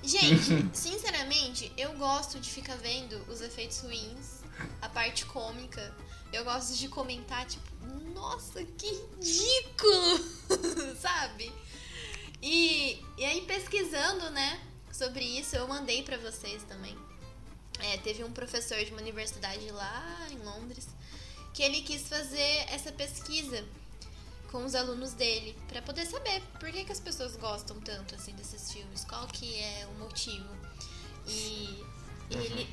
Gente, 0.02 0.68
sinceramente, 0.74 1.70
eu 1.76 1.92
gosto 1.92 2.40
de 2.40 2.50
ficar 2.50 2.76
vendo 2.76 3.16
os 3.28 3.40
efeitos 3.40 3.80
ruins, 3.80 4.40
a 4.80 4.88
parte 4.88 5.24
cômica. 5.26 5.94
Eu 6.32 6.44
gosto 6.44 6.74
de 6.74 6.88
comentar, 6.88 7.46
tipo, 7.46 7.86
nossa, 8.14 8.64
que 8.64 8.86
ridículo! 8.86 10.96
Sabe? 11.00 11.52
E, 12.40 13.04
e 13.18 13.24
aí, 13.24 13.42
pesquisando, 13.42 14.30
né, 14.30 14.60
sobre 14.90 15.24
isso, 15.24 15.56
eu 15.56 15.68
mandei 15.68 16.02
pra 16.02 16.16
vocês 16.16 16.62
também. 16.64 16.96
É, 17.78 17.98
teve 17.98 18.24
um 18.24 18.32
professor 18.32 18.82
de 18.84 18.92
uma 18.92 19.00
universidade 19.00 19.70
lá 19.70 20.26
em 20.30 20.38
Londres 20.38 20.88
que 21.52 21.62
ele 21.62 21.82
quis 21.82 22.08
fazer 22.08 22.64
essa 22.68 22.92
pesquisa 22.92 23.64
com 24.50 24.64
os 24.64 24.74
alunos 24.74 25.12
dele 25.12 25.56
pra 25.68 25.82
poder 25.82 26.06
saber 26.06 26.42
por 26.60 26.70
que, 26.70 26.84
que 26.84 26.92
as 26.92 27.00
pessoas 27.00 27.36
gostam 27.36 27.80
tanto 27.80 28.14
assim 28.14 28.32
desses 28.32 28.72
filmes, 28.72 29.04
qual 29.04 29.26
que 29.26 29.58
é 29.58 29.86
o 29.86 29.98
motivo. 29.98 30.48
E, 31.26 31.84
e 32.30 32.34
ele 32.34 32.68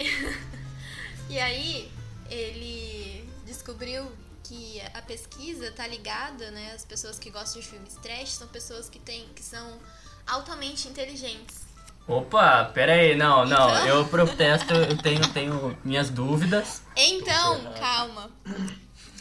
e 1.30 1.40
aí 1.40 1.92
ele 2.30 3.29
descobriu 3.50 4.10
que 4.44 4.82
a 4.94 5.02
pesquisa 5.02 5.72
tá 5.72 5.86
ligada, 5.88 6.52
né? 6.52 6.72
As 6.74 6.86
pessoas 6.86 7.20
que 7.20 7.30
gostam 7.30 7.62
de 7.62 7.68
filmes 7.68 7.96
trash 7.96 8.34
são 8.34 8.48
pessoas 8.48 8.88
que 8.90 9.00
têm 9.00 9.28
que 9.36 9.44
são 9.44 9.80
altamente 10.26 10.88
inteligentes. 10.88 11.68
Opa, 12.08 12.66
pera 12.74 12.94
aí, 12.94 13.16
não, 13.16 13.46
não, 13.46 13.70
Então? 13.70 13.88
eu 13.88 14.08
protesto, 14.08 14.74
eu 14.74 14.98
tenho, 14.98 15.22
tenho 15.32 15.78
minhas 15.84 16.10
dúvidas. 16.10 16.82
Então, 16.96 17.74
calma. 17.74 18.32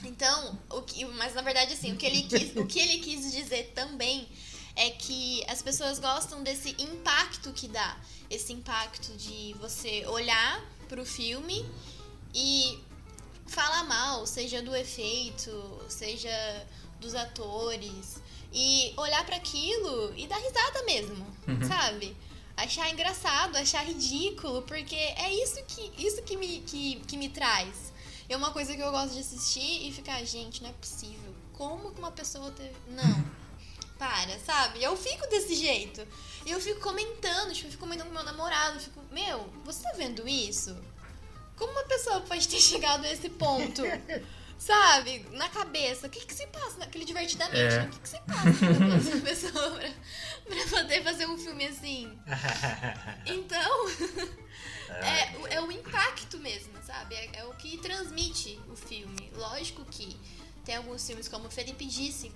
Então, 0.05 0.59
o 0.71 0.81
que, 0.83 1.05
mas 1.05 1.35
na 1.35 1.43
verdade 1.43 1.73
assim, 1.73 1.93
o 1.93 1.97
que 1.97 2.07
ele 2.07 2.23
quis, 2.23 2.57
o 2.57 2.67
que 2.67 2.79
ele 2.79 2.99
quis 3.01 3.33
dizer 3.33 3.73
também 3.75 4.29
é 4.77 4.91
que 4.91 5.45
as 5.49 5.61
pessoas 5.61 5.99
gostam 5.99 6.43
desse 6.43 6.71
impacto 6.79 7.53
que 7.53 7.67
dá, 7.69 7.97
esse 8.31 8.53
impacto 8.53 9.12
de 9.17 9.55
você 9.61 10.07
olhar 10.07 10.62
pro 10.88 11.05
filme 11.05 11.69
e 12.35 12.79
falar 13.49 13.85
mal, 13.85 14.27
seja 14.27 14.63
do 14.63 14.75
efeito, 14.75 15.51
seja 15.89 16.67
dos 17.01 17.15
atores 17.15 18.21
e 18.53 18.93
olhar 18.97 19.25
para 19.25 19.37
aquilo 19.37 20.13
e 20.17 20.27
dar 20.27 20.39
risada 20.39 20.83
mesmo, 20.85 21.27
sabe? 21.67 22.17
Achar 22.57 22.91
engraçado, 22.91 23.57
achar 23.57 23.85
ridículo, 23.85 24.63
porque 24.63 24.95
é 24.95 25.33
isso 25.43 25.63
que 25.65 25.93
isso 25.97 26.23
que 26.23 26.37
me 26.37 26.61
que, 26.61 26.97
que 27.07 27.17
me 27.17 27.29
traz. 27.29 27.93
É 28.29 28.37
uma 28.37 28.51
coisa 28.51 28.75
que 28.75 28.83
eu 28.83 28.91
gosto 28.91 29.15
de 29.15 29.21
assistir 29.21 29.89
e 29.89 29.93
ficar, 29.93 30.23
gente, 30.25 30.63
não 30.63 30.69
é 30.69 30.73
possível. 30.75 31.35
Como 31.55 31.93
que 31.93 31.99
uma 31.99 32.11
pessoa 32.11 32.51
teve. 32.51 32.75
Não. 32.89 33.39
para, 33.99 34.39
sabe? 34.41 34.83
Eu 34.83 34.97
fico 34.97 35.27
desse 35.29 35.55
jeito. 35.55 36.07
E 36.45 36.51
eu 36.51 36.61
fico 36.61 36.81
comentando, 36.81 37.53
tipo, 37.53 37.67
eu 37.67 37.73
fico 37.73 37.83
comentando 37.83 38.09
com 38.09 38.15
meu 38.15 38.23
namorado, 38.23 38.77
eu 38.77 38.81
fico, 38.81 39.01
meu, 39.11 39.49
você 39.65 39.83
tá 39.83 39.93
vendo 39.97 40.27
isso? 40.29 40.77
Como 41.59 41.73
uma 41.73 41.85
pessoa 41.85 42.21
pode 42.21 42.47
ter 42.49 42.61
chegado 42.61 43.05
a 43.05 43.12
esse 43.12 43.29
ponto? 43.29 43.83
Sabe? 44.59 45.25
Na 45.33 45.49
cabeça. 45.49 46.07
O 46.07 46.11
que 46.11 46.25
que 46.27 46.35
se 46.35 46.47
passa 46.49 46.79
naquele 46.79 47.05
divertidamente? 47.05 47.75
É. 47.77 47.83
O 47.85 47.88
que 47.90 47.99
que 48.01 48.09
se 48.09 48.21
passa 48.21 48.44
na 48.44 48.79
cabeça 48.79 49.16
da 49.16 49.23
pessoa 49.23 49.71
pra, 49.71 49.90
pra 50.57 50.66
poder 50.79 51.03
fazer 51.05 51.27
um 51.27 51.38
filme 51.38 51.66
assim? 51.66 52.18
Então, 53.27 53.88
é, 54.88 55.37
o- 55.38 55.47
é 55.49 55.61
o 55.61 55.71
impacto 55.71 56.38
mesmo, 56.38 56.73
sabe? 56.85 57.14
É, 57.14 57.31
é 57.40 57.44
o 57.44 57.53
que 57.55 57.77
transmite 57.79 58.59
o 58.71 58.75
filme. 58.77 59.31
Lógico 59.37 59.85
que 59.85 60.18
tem 60.64 60.77
alguns 60.77 61.07
filmes, 61.07 61.29
como 61.29 61.47
o 61.47 61.51
Felipe 61.51 61.85
disse, 61.85 62.33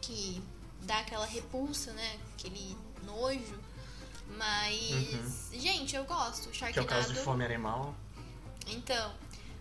que 0.00 0.42
dá 0.82 0.98
aquela 1.00 1.26
repulsa, 1.26 1.92
né? 1.92 2.18
Aquele 2.34 2.76
nojo. 3.04 3.58
Mas, 4.36 5.50
gente, 5.52 5.94
eu 5.96 6.04
gosto. 6.04 6.46
Uhum. 6.46 6.52
que 6.72 6.78
é 6.78 6.82
o 6.82 6.84
caso 6.86 7.08
de 7.08 7.14
Sharknado. 7.14 7.24
fome 7.24 7.44
animal. 7.44 7.94
Então. 8.68 9.12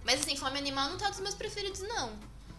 Mas 0.04 0.22
assim, 0.22 0.36
fome 0.36 0.58
animal 0.58 0.90
não 0.90 0.98
tá 0.98 1.10
dos 1.10 1.20
meus 1.20 1.36
preferidos, 1.36 1.82
não. 1.82 2.12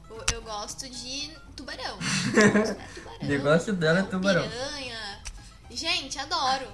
Eu, 0.08 0.24
eu 0.32 0.42
gosto 0.42 0.88
de 0.88 1.30
tubarão. 1.56 1.98
Eu 2.34 2.52
gosto 2.52 2.74
de 2.74 2.94
tubarão. 2.94 3.18
O 3.20 3.24
negócio 3.24 3.72
dela 3.72 3.98
é 4.00 4.02
tubarão. 4.02 4.42
Piranha. 4.48 5.22
Gente, 5.70 6.18
adoro. 6.18 6.66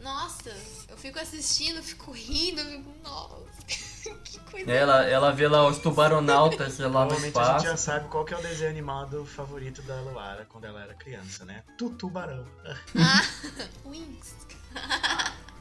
Nossa, 0.00 0.50
eu 0.88 0.96
fico 0.96 1.18
assistindo, 1.18 1.82
fico 1.82 2.12
rindo, 2.12 2.64
fico, 2.64 2.94
nossa, 3.02 3.44
que 4.24 4.38
coisa. 4.50 4.70
Ela, 4.70 5.04
ela 5.04 5.32
vê 5.32 5.48
lá 5.48 5.66
os 5.66 5.78
tubaronautas 5.78 6.78
lá 6.78 6.86
no 6.86 6.92
Provavelmente 6.92 7.38
a 7.38 7.42
gente 7.42 7.56
espaço. 7.56 7.66
já 7.66 7.76
sabe 7.76 8.08
qual 8.08 8.24
que 8.24 8.32
é 8.32 8.38
o 8.38 8.42
desenho 8.42 8.70
animado 8.70 9.24
favorito 9.26 9.82
da 9.82 10.00
Luara 10.02 10.46
quando 10.48 10.66
ela 10.66 10.80
era 10.82 10.94
criança, 10.94 11.44
né? 11.44 11.64
Tutubarão. 11.76 12.46
Ah, 12.96 13.22
Wings. 13.84 14.34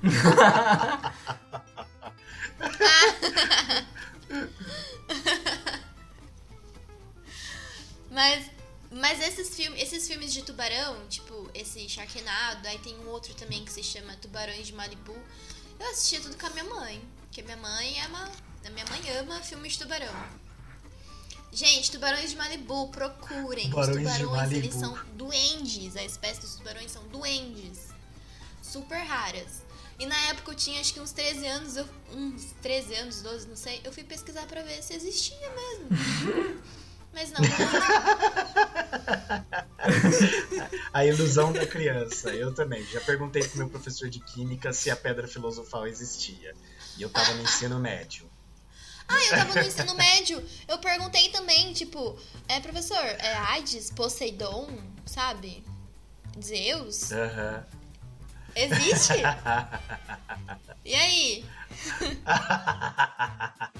Mas, 8.10 8.50
mas 8.90 9.20
esses, 9.22 9.56
filmes, 9.56 9.80
esses 9.82 10.08
filmes 10.08 10.34
de 10.34 10.42
tubarão, 10.42 11.08
tipo 11.08 11.50
esse 11.54 11.88
Sharknado, 11.88 12.68
aí 12.68 12.80
tem 12.80 12.98
um 13.00 13.10
outro 13.10 13.34
também 13.36 13.64
que 13.64 13.72
se 13.72 13.84
chama 13.84 14.16
Tubarões 14.16 14.66
de 14.66 14.74
Malibu, 14.74 15.16
eu 15.80 15.90
assistia 15.92 16.20
tudo 16.22 16.36
com 16.38 16.48
a 16.48 16.50
minha 16.50 16.64
mãe. 16.64 17.02
Porque 17.22 17.42
minha 17.44 17.58
mãe 17.58 18.02
ama. 18.02 18.32
A 18.66 18.70
minha 18.72 18.86
mãe 18.88 19.00
ama 19.20 19.40
filmes 19.42 19.74
de 19.74 19.80
tubarão. 19.80 20.12
Gente, 21.52 21.92
tubarões 21.92 22.32
de 22.32 22.36
Malibu, 22.36 22.90
procurem. 22.90 23.70
Tubarões 23.70 23.98
Os 23.98 24.04
tubarões, 24.04 24.52
eles 24.52 24.76
Malibu. 24.76 24.98
são 24.98 25.06
duendes. 25.14 25.96
A 25.96 26.04
espécie 26.04 26.42
dos 26.42 26.56
tubarões 26.56 26.92
são 26.92 27.04
duendes. 27.10 27.90
Super 28.62 29.04
raras. 29.04 29.62
E 30.00 30.06
na 30.06 30.18
época 30.30 30.52
eu 30.52 30.56
tinha 30.56 30.80
acho 30.80 30.94
que 30.94 31.00
uns 31.00 31.12
13 31.12 31.48
anos, 31.48 31.78
eu, 31.78 31.88
uns 32.14 32.54
13 32.62 32.96
anos, 32.96 33.22
12, 33.22 33.48
não 33.48 33.56
sei. 33.56 33.82
Eu 33.84 33.92
fui 33.92 34.04
pesquisar 34.04 34.46
pra 34.46 34.62
ver 34.62 34.84
se 34.84 34.94
existia 34.94 35.50
mesmo. 35.50 35.88
Mas 37.14 37.32
não. 37.32 37.40
A 40.94 41.04
ilusão 41.04 41.52
da 41.52 41.66
criança. 41.66 42.30
Eu 42.30 42.54
também. 42.54 42.86
Já 42.86 43.02
perguntei 43.02 43.44
pro 43.44 43.58
meu 43.58 43.70
professor 43.70 44.08
de 44.08 44.20
química 44.20 44.72
se 44.72 44.92
a 44.92 44.96
pedra 44.96 45.28
filosofal 45.28 45.88
existia. 45.88 46.54
E 46.96 47.02
eu 47.02 47.10
tava 47.10 47.34
no 47.34 47.42
ensino 47.42 47.80
médio. 47.80 48.30
Ah, 49.08 49.24
eu 49.24 49.30
tava 49.30 49.62
no 49.62 49.68
ensino 49.68 49.96
médio. 49.96 50.44
Eu 50.68 50.78
perguntei 50.78 51.30
também, 51.30 51.74
tipo, 51.74 52.20
é, 52.48 52.60
professor, 52.60 52.98
é 52.98 53.34
Hades, 53.34 53.90
Poseidon, 53.90 54.70
sabe? 55.06 55.64
Zeus? 56.44 57.12
Aham. 57.12 57.66
Existe? 58.64 59.14
E 60.86 60.96
aí? 60.96 61.46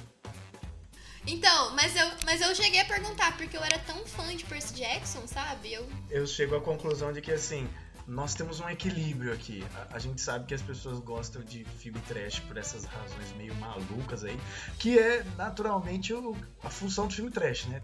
Então, 1.30 1.76
mas 1.76 1.94
eu, 1.96 2.10
mas 2.26 2.40
eu 2.42 2.56
cheguei 2.56 2.80
a 2.80 2.86
perguntar, 2.86 3.36
porque 3.36 3.58
eu 3.58 3.64
era 3.64 3.78
tão 3.80 4.06
fã 4.06 4.34
de 4.36 4.46
Percy 4.46 4.74
Jackson, 4.76 5.28
sabe? 5.28 5.74
Eu. 5.74 5.86
Eu 6.10 6.26
chego 6.26 6.56
à 6.56 6.62
conclusão 6.62 7.12
de 7.12 7.22
que 7.22 7.32
assim. 7.32 7.68
Nós 8.08 8.34
temos 8.34 8.62
um 8.62 8.70
equilíbrio 8.70 9.34
aqui. 9.34 9.62
A, 9.92 9.98
a 9.98 10.00
gente 10.00 10.22
sabe 10.22 10.46
que 10.46 10.54
as 10.54 10.62
pessoas 10.62 10.98
gostam 11.00 11.42
de 11.44 11.66
filme 11.66 12.00
trash 12.08 12.40
por 12.40 12.56
essas 12.56 12.86
razões 12.86 13.34
meio 13.36 13.54
malucas 13.56 14.24
aí, 14.24 14.40
que 14.80 14.98
é 14.98 15.26
naturalmente 15.36 16.14
o- 16.14 16.34
a 16.64 16.70
função 16.70 17.08
do 17.08 17.14
filme 17.14 17.30
trash, 17.30 17.66
né? 17.66 17.82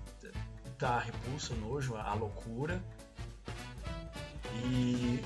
Dar 0.79 0.91
a 0.95 0.99
repulsa, 0.99 1.51
o 1.53 1.57
nojo, 1.57 1.95
a, 1.97 2.03
a 2.03 2.13
loucura. 2.13 2.81
E 4.63 5.19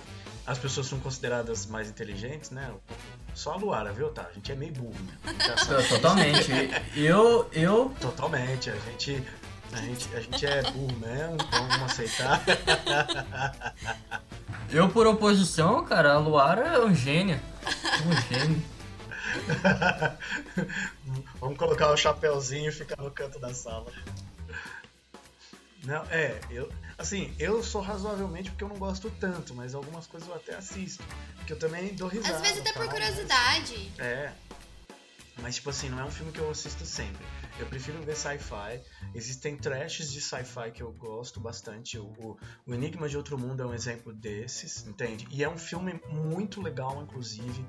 as 0.48 0.58
pessoas 0.58 0.88
são 0.88 1.00
consideradas 1.00 1.66
mais 1.66 1.90
inteligentes, 1.90 2.52
né? 2.52 2.74
Só 3.36 3.54
a 3.54 3.56
Luara, 3.58 3.92
viu, 3.92 4.10
tá? 4.10 4.28
A 4.32 4.34
gente 4.34 4.50
é 4.50 4.56
meio 4.56 4.72
burro, 4.72 4.96
né? 5.06 5.18
Sabe 5.66 5.88
Totalmente. 5.90 6.52
Eu, 6.96 7.50
eu, 7.52 7.94
Totalmente, 8.00 8.70
a 8.70 8.76
gente, 8.76 9.22
a 9.74 9.78
gente, 9.78 10.16
a 10.16 10.20
gente 10.22 10.46
é 10.46 10.64
burro 10.72 10.98
mesmo, 10.98 11.36
então 11.36 11.68
vamos 11.68 11.92
aceitar. 11.92 12.42
eu 14.72 14.90
por 14.90 15.06
oposição, 15.06 15.84
cara, 15.84 16.14
a 16.14 16.18
Luara 16.18 16.62
é 16.62 16.80
um 16.80 16.96
gênio. 16.96 17.40
Um 18.06 18.34
gênio. 18.34 18.64
vamos 21.42 21.58
colocar 21.58 21.92
o 21.92 21.98
chapéuzinho 21.98 22.70
e 22.70 22.72
ficar 22.72 23.02
no 23.04 23.12
canto 23.12 23.38
da 23.38 23.54
sala. 23.54 23.92
Não, 25.84 26.04
é, 26.06 26.40
eu, 26.50 26.72
assim, 26.98 27.34
eu 27.40 27.64
sou 27.64 27.82
razoavelmente 27.82 28.50
porque 28.50 28.64
eu 28.64 28.68
não 28.70 28.78
gosto 28.78 29.10
tanto, 29.20 29.54
mas 29.54 29.74
algumas 29.76 30.06
coisas 30.08 30.28
eu 30.28 30.36
até 30.36 30.56
assisto, 30.56 31.04
porque 31.36 31.54
eu 31.54 31.60
também 31.60 31.94
dou 31.96 32.08
risada. 32.10 32.36
Às 32.36 32.42
vezes 32.42 32.60
até 32.62 32.74
por 32.74 32.80
tal, 32.80 32.88
mas- 32.88 32.94
curiosidade. 32.94 33.92
É. 34.00 34.32
Mas, 35.40 35.56
tipo 35.56 35.70
assim, 35.70 35.88
não 35.88 36.00
é 36.00 36.04
um 36.04 36.10
filme 36.10 36.32
que 36.32 36.40
eu 36.40 36.50
assisto 36.50 36.84
sempre. 36.84 37.24
Eu 37.60 37.68
prefiro 37.68 38.02
ver 38.02 38.16
sci-fi. 38.16 38.82
Existem 39.14 39.56
trashes 39.56 40.12
de 40.12 40.20
sci-fi 40.20 40.72
que 40.72 40.82
eu 40.82 40.92
gosto 40.94 41.40
bastante. 41.40 41.96
O, 42.00 42.06
o- 42.06 42.38
o 42.66 42.74
Enigma 42.74 43.08
de 43.08 43.16
Outro 43.16 43.38
Mundo 43.38 43.62
é 43.62 43.66
um 43.68 43.74
exemplo 43.74 44.12
desses, 44.12 44.86
entende? 44.88 45.28
E 45.30 45.44
é 45.44 45.50
um 45.50 45.58
filme 45.58 46.02
muito 46.10 46.60
legal, 46.60 47.00
inclusive. 47.04 47.64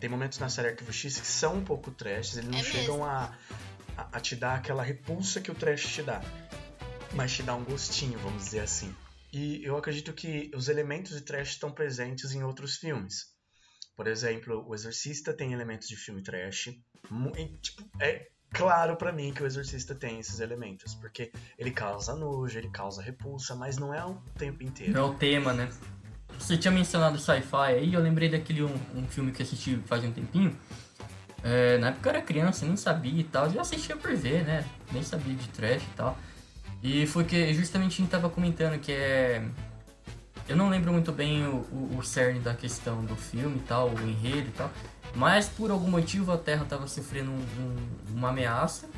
Tem 0.00 0.08
momentos 0.08 0.38
na 0.38 0.48
série 0.48 0.68
Arquivo 0.68 0.90
X 0.90 1.20
que 1.20 1.26
são 1.26 1.56
um 1.56 1.64
pouco 1.64 1.90
trashes. 1.90 2.38
Eles 2.38 2.48
não 2.50 2.58
É 2.58 2.62
chegam 2.64 3.04
a, 3.04 3.30
a, 3.98 4.16
a 4.16 4.20
te 4.20 4.34
dar 4.34 4.54
aquela 4.54 4.82
repulsa 4.82 5.38
que 5.42 5.50
o 5.50 5.54
trash 5.54 5.82
te 5.86 6.02
dá. 6.02 6.22
Mas 7.14 7.32
te 7.32 7.42
dá 7.42 7.54
um 7.54 7.64
gostinho, 7.64 8.18
vamos 8.18 8.44
dizer 8.44 8.60
assim. 8.60 8.94
E 9.32 9.64
eu 9.64 9.76
acredito 9.76 10.12
que 10.12 10.50
os 10.54 10.68
elementos 10.68 11.12
de 11.12 11.20
trash 11.20 11.50
estão 11.50 11.70
presentes 11.70 12.32
em 12.32 12.42
outros 12.42 12.76
filmes. 12.76 13.26
Por 13.96 14.06
exemplo, 14.06 14.64
O 14.66 14.74
Exorcista 14.74 15.32
tem 15.32 15.52
elementos 15.52 15.86
de 15.88 15.96
filme 15.96 16.22
trash. 16.22 16.68
E, 17.36 17.46
tipo, 17.58 17.84
é 18.00 18.28
claro 18.50 18.96
pra 18.96 19.12
mim 19.12 19.32
que 19.32 19.42
o 19.42 19.46
Exorcista 19.46 19.94
tem 19.94 20.18
esses 20.18 20.40
elementos, 20.40 20.94
porque 20.94 21.32
ele 21.58 21.70
causa 21.70 22.14
nojo, 22.14 22.58
ele 22.58 22.70
causa 22.70 23.02
repulsa, 23.02 23.54
mas 23.54 23.76
não 23.76 23.92
é 23.94 24.04
o 24.04 24.14
tempo 24.38 24.62
inteiro. 24.62 24.98
É 24.98 25.02
o 25.02 25.14
tema, 25.14 25.52
né? 25.52 25.68
Você 26.38 26.56
tinha 26.56 26.72
mencionado 26.72 27.18
sci-fi 27.18 27.56
aí, 27.56 27.92
eu 27.92 28.00
lembrei 28.00 28.28
daquele 28.28 28.62
um, 28.62 28.74
um 28.94 29.06
filme 29.06 29.32
que 29.32 29.42
assisti 29.42 29.76
faz 29.86 30.02
um 30.04 30.12
tempinho. 30.12 30.56
É, 31.42 31.78
na 31.78 31.88
época 31.88 32.08
eu 32.08 32.14
era 32.14 32.22
criança, 32.22 32.66
nem 32.66 32.76
sabia 32.76 33.20
e 33.20 33.24
tal, 33.24 33.50
já 33.50 33.60
assistia 33.60 33.96
por 33.96 34.14
ver, 34.14 34.44
né? 34.44 34.64
Nem 34.92 35.02
sabia 35.02 35.34
de 35.34 35.48
trash 35.48 35.82
e 35.82 35.96
tal. 35.96 36.18
E 36.82 37.06
foi 37.06 37.24
que 37.24 37.52
justamente 37.52 37.94
a 37.94 37.96
gente 37.96 38.10
tava 38.10 38.28
comentando 38.30 38.78
que 38.80 38.92
é. 38.92 39.42
Eu 40.48 40.56
não 40.56 40.68
lembro 40.68 40.92
muito 40.92 41.12
bem 41.12 41.46
o, 41.46 41.56
o, 41.70 41.96
o 41.98 42.02
cerne 42.02 42.40
da 42.40 42.54
questão 42.54 43.04
do 43.04 43.14
filme 43.14 43.58
e 43.58 43.60
tal, 43.60 43.88
o 43.90 44.00
enredo 44.08 44.48
e 44.48 44.52
tal. 44.52 44.70
Mas 45.14 45.48
por 45.48 45.70
algum 45.70 45.88
motivo 45.90 46.32
a 46.32 46.38
Terra 46.38 46.64
tava 46.68 46.86
sofrendo 46.88 47.30
um- 47.30 47.34
um- 47.34 48.16
uma 48.16 48.30
ameaça. 48.30 48.88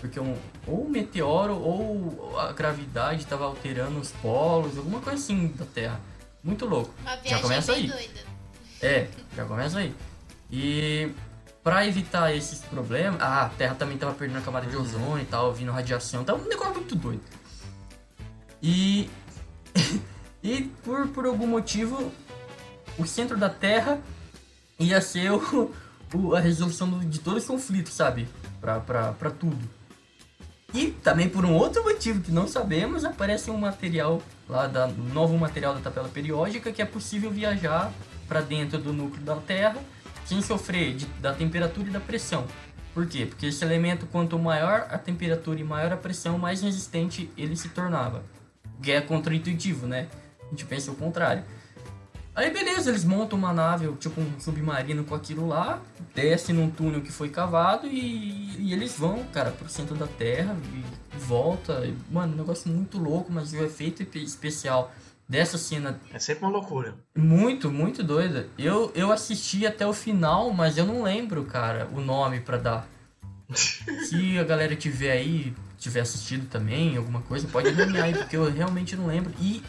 Porque 0.00 0.18
um, 0.18 0.36
ou 0.66 0.86
um 0.86 0.88
meteoro 0.90 1.54
ou 1.54 2.38
a 2.38 2.52
gravidade 2.52 3.24
tava 3.26 3.44
alterando 3.44 3.98
os 4.00 4.10
polos, 4.10 4.76
alguma 4.76 5.00
coisa 5.00 5.18
assim 5.22 5.48
da 5.56 5.64
Terra. 5.64 6.00
Muito 6.42 6.66
louco. 6.66 6.92
Já 7.24 7.38
começa 7.40 7.72
bem 7.72 7.82
aí. 7.82 7.88
doida. 7.88 8.20
É, 8.80 9.08
já 9.36 9.44
começa 9.44 9.78
aí. 9.78 9.94
E 10.50 11.10
pra 11.62 11.86
evitar 11.86 12.34
esses 12.34 12.60
problemas, 12.60 13.20
ah, 13.20 13.42
a 13.46 13.48
Terra 13.50 13.74
também 13.74 13.96
tava 13.96 14.12
perdendo 14.14 14.38
a 14.38 14.42
camada 14.42 14.66
de 14.66 14.76
ozônio 14.76 15.20
e 15.22 15.24
tal, 15.26 15.52
vindo 15.52 15.70
radiação, 15.72 16.24
tava 16.24 16.42
um 16.42 16.48
negócio 16.48 16.74
muito 16.74 16.94
doido. 16.96 17.22
E 18.62 19.08
e 20.42 20.62
por, 20.84 21.08
por 21.08 21.26
algum 21.26 21.46
motivo 21.46 22.12
o 22.98 23.06
centro 23.06 23.36
da 23.36 23.48
Terra 23.48 24.00
ia 24.78 25.00
ser 25.00 25.30
o, 25.32 25.70
o- 26.14 26.34
a 26.34 26.40
resolução 26.40 26.88
do- 26.88 27.04
de 27.04 27.20
todos 27.20 27.42
os 27.42 27.48
conflitos, 27.48 27.92
sabe? 27.94 28.28
Pra, 28.60 28.80
pra, 28.80 29.12
pra 29.12 29.30
tudo. 29.30 29.58
E 30.74 30.86
também 30.90 31.28
por 31.28 31.44
um 31.44 31.52
outro 31.54 31.82
motivo 31.84 32.20
que 32.22 32.30
não 32.32 32.48
sabemos, 32.48 33.04
aparece 33.04 33.50
um 33.50 33.58
material 33.58 34.22
lá, 34.48 34.66
da, 34.66 34.86
um 34.86 35.12
novo 35.12 35.36
material 35.36 35.74
da 35.74 35.80
tabela 35.80 36.08
periódica 36.08 36.72
que 36.72 36.80
é 36.80 36.84
possível 36.86 37.30
viajar 37.30 37.92
para 38.26 38.40
dentro 38.40 38.78
do 38.78 38.92
núcleo 38.92 39.22
da 39.22 39.36
Terra 39.36 39.76
sem 40.24 40.40
sofrer 40.42 40.94
de- 40.94 41.06
da 41.20 41.32
temperatura 41.32 41.88
e 41.88 41.92
da 41.92 42.00
pressão. 42.00 42.46
Por 42.94 43.06
quê? 43.06 43.26
Porque 43.26 43.46
esse 43.46 43.64
elemento, 43.64 44.06
quanto 44.06 44.38
maior 44.38 44.86
a 44.90 44.98
temperatura 44.98 45.60
e 45.60 45.64
maior 45.64 45.92
a 45.92 45.96
pressão, 45.96 46.38
mais 46.38 46.60
resistente 46.60 47.30
ele 47.36 47.56
se 47.56 47.70
tornava. 47.70 48.22
Que 48.82 48.92
é 48.92 49.00
contraintuitivo, 49.00 49.86
né? 49.86 50.08
gente 50.52 50.66
pensa 50.66 50.90
o 50.90 50.94
contrário. 50.94 51.42
Aí 52.34 52.50
beleza, 52.50 52.90
eles 52.90 53.04
montam 53.04 53.38
uma 53.38 53.52
nave, 53.52 53.92
tipo 53.96 54.18
um 54.20 54.40
submarino 54.40 55.04
com 55.04 55.14
aquilo 55.14 55.46
lá, 55.46 55.82
desce 56.14 56.52
num 56.52 56.70
túnel 56.70 57.02
que 57.02 57.12
foi 57.12 57.28
cavado 57.28 57.86
e, 57.86 58.56
e 58.58 58.72
eles 58.72 58.96
vão, 58.96 59.22
cara, 59.24 59.50
pro 59.50 59.68
centro 59.68 59.94
da 59.94 60.06
Terra 60.06 60.56
e, 60.72 61.18
volta. 61.18 61.84
E, 61.84 61.94
mano, 62.10 62.32
um 62.32 62.36
negócio 62.36 62.70
muito 62.70 62.96
louco, 62.98 63.30
mas 63.30 63.52
o 63.52 63.62
efeito 63.62 64.02
especial 64.18 64.92
dessa 65.32 65.56
cena. 65.56 65.98
É 66.12 66.18
sempre 66.18 66.44
uma 66.44 66.52
loucura. 66.52 66.94
Muito, 67.16 67.72
muito 67.72 68.02
doida. 68.02 68.50
Eu, 68.58 68.92
eu 68.94 69.10
assisti 69.10 69.66
até 69.66 69.86
o 69.86 69.94
final, 69.94 70.52
mas 70.52 70.76
eu 70.76 70.84
não 70.84 71.02
lembro, 71.02 71.42
cara, 71.46 71.88
o 71.90 72.02
nome 72.02 72.40
para 72.40 72.58
dar. 72.58 72.88
Se 73.54 74.38
a 74.38 74.44
galera 74.44 74.76
tiver 74.76 75.12
aí, 75.12 75.54
tiver 75.78 76.00
assistido 76.00 76.46
também, 76.50 76.98
alguma 76.98 77.22
coisa, 77.22 77.48
pode 77.48 77.72
nomear 77.72 78.04
aí, 78.04 78.14
porque 78.14 78.36
eu 78.36 78.52
realmente 78.52 78.94
não 78.94 79.06
lembro. 79.06 79.32
E 79.40 79.62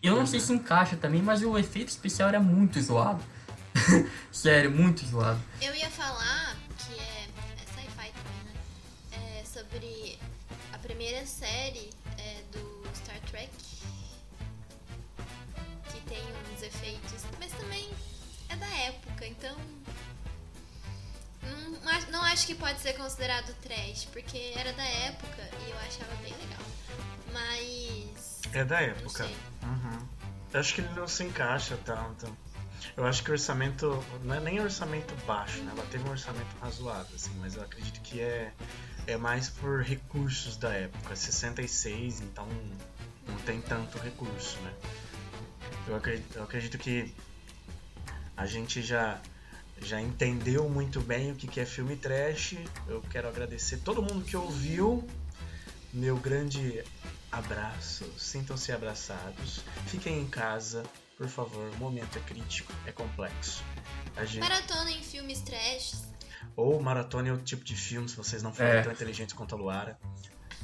eu 0.00 0.14
não 0.14 0.24
sei 0.24 0.38
se 0.38 0.52
encaixa 0.52 0.96
também, 0.96 1.20
mas 1.20 1.42
o 1.42 1.58
efeito 1.58 1.88
especial 1.88 2.28
era 2.28 2.38
muito 2.38 2.80
zoado. 2.80 3.22
Sério, 4.30 4.70
muito 4.70 5.04
zoado. 5.04 5.40
Eu 5.60 5.74
ia 5.74 5.90
falar 5.90 6.56
que 6.78 6.94
é, 6.94 7.24
é 7.24 7.66
sci-fi 7.74 8.12
também, 8.12 8.40
né? 8.44 9.40
É 9.40 9.44
sobre 9.44 10.16
a 10.72 10.78
primeira 10.78 11.26
série 11.26 11.90
efeitos, 16.66 17.22
mas 17.38 17.52
também 17.52 17.90
é 18.48 18.56
da 18.56 18.66
época, 18.66 19.26
então. 19.26 19.56
Não, 21.42 22.10
não 22.10 22.22
acho 22.24 22.46
que 22.46 22.54
pode 22.54 22.80
ser 22.80 22.94
considerado 22.94 23.54
trash, 23.62 24.06
porque 24.12 24.52
era 24.56 24.72
da 24.72 24.84
época 24.84 25.42
e 25.64 25.70
eu 25.70 25.78
achava 25.78 26.14
bem 26.16 26.34
legal. 26.34 26.66
Mas. 27.32 28.40
É 28.52 28.64
da 28.64 28.80
época. 28.80 29.24
Uhum. 29.62 30.08
Acho 30.52 30.74
que 30.74 30.80
ele 30.80 30.92
não 30.94 31.06
se 31.06 31.22
encaixa 31.22 31.78
tanto. 31.84 32.36
Eu 32.96 33.06
acho 33.06 33.22
que 33.22 33.30
o 33.30 33.32
orçamento. 33.32 34.02
Não 34.22 34.34
é 34.34 34.40
nem 34.40 34.60
orçamento 34.60 35.14
baixo, 35.26 35.58
né? 35.58 35.72
Ela 35.76 35.86
teve 35.86 36.08
um 36.08 36.10
orçamento 36.10 36.56
razoável, 36.60 37.14
assim, 37.14 37.32
mas 37.38 37.56
eu 37.56 37.62
acredito 37.62 38.00
que 38.00 38.20
é, 38.20 38.52
é 39.06 39.16
mais 39.16 39.48
por 39.48 39.82
recursos 39.82 40.56
da 40.56 40.72
época. 40.72 41.14
66, 41.14 42.20
então 42.22 42.48
não 43.28 43.36
tem 43.38 43.60
tanto 43.60 43.98
recurso, 43.98 44.58
né? 44.60 44.72
Eu 45.86 45.96
acredito, 45.96 46.36
eu 46.36 46.42
acredito 46.42 46.78
que 46.78 47.14
a 48.36 48.46
gente 48.46 48.82
já, 48.82 49.20
já 49.80 50.00
entendeu 50.00 50.68
muito 50.68 51.00
bem 51.00 51.32
o 51.32 51.34
que 51.34 51.60
é 51.60 51.64
filme 51.64 51.96
trash. 51.96 52.56
Eu 52.86 53.00
quero 53.10 53.28
agradecer 53.28 53.78
todo 53.78 54.02
mundo 54.02 54.24
que 54.24 54.36
ouviu. 54.36 55.06
Meu 55.92 56.16
grande 56.16 56.84
abraço, 57.30 58.04
sintam-se 58.18 58.72
abraçados, 58.72 59.62
fiquem 59.86 60.20
em 60.20 60.26
casa, 60.26 60.82
por 61.16 61.28
favor, 61.28 61.70
o 61.74 61.76
momento 61.76 62.18
é 62.18 62.20
crítico, 62.20 62.72
é 62.86 62.92
complexo. 62.92 63.62
Gente... 64.24 64.40
Maratona 64.40 64.90
em 64.90 65.02
filmes 65.02 65.40
trash. 65.40 66.02
Ou 66.54 66.80
maratona 66.80 67.28
é 67.28 67.32
outro 67.32 67.46
tipo 67.46 67.64
de 67.64 67.74
filme, 67.74 68.08
se 68.08 68.16
vocês 68.16 68.42
não 68.42 68.52
forem 68.52 68.72
é. 68.72 68.82
tão 68.82 68.92
inteligentes 68.92 69.34
quanto 69.34 69.54
a 69.54 69.58
Luara. 69.58 69.98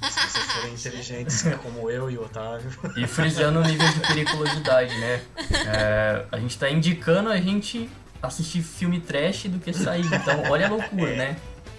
Se 0.03 0.21
vocês 0.21 0.53
forem 0.53 0.75
inteligentes 0.75 1.43
como 1.63 1.91
eu 1.91 2.11
e 2.11 2.19
o 2.19 2.25
Otávio. 2.25 2.71
E 2.97 3.07
frisando 3.07 3.61
o 3.61 3.63
nível 3.63 3.89
de 3.93 4.01
periculosidade, 4.01 4.95
né? 4.99 5.25
É, 5.67 6.27
a 6.31 6.39
gente 6.39 6.59
tá 6.59 6.71
indicando 6.71 7.31
a 7.31 7.37
gente 7.37 7.89
assistir 8.23 8.63
filme 8.63 9.01
trash 9.01 9.45
do 9.45 9.59
que 9.59 9.73
sair. 9.73 10.07
Então, 10.07 10.51
olha 10.51 10.67
a 10.67 10.71
loucura, 10.71 11.11
é. 11.13 11.17
né? 11.17 11.37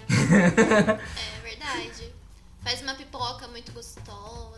É 0.08 1.42
verdade. 1.42 2.12
Faz 2.62 2.82
uma 2.82 2.94
pipoca 2.94 3.48
muito 3.48 3.72
gostosa 3.72 4.54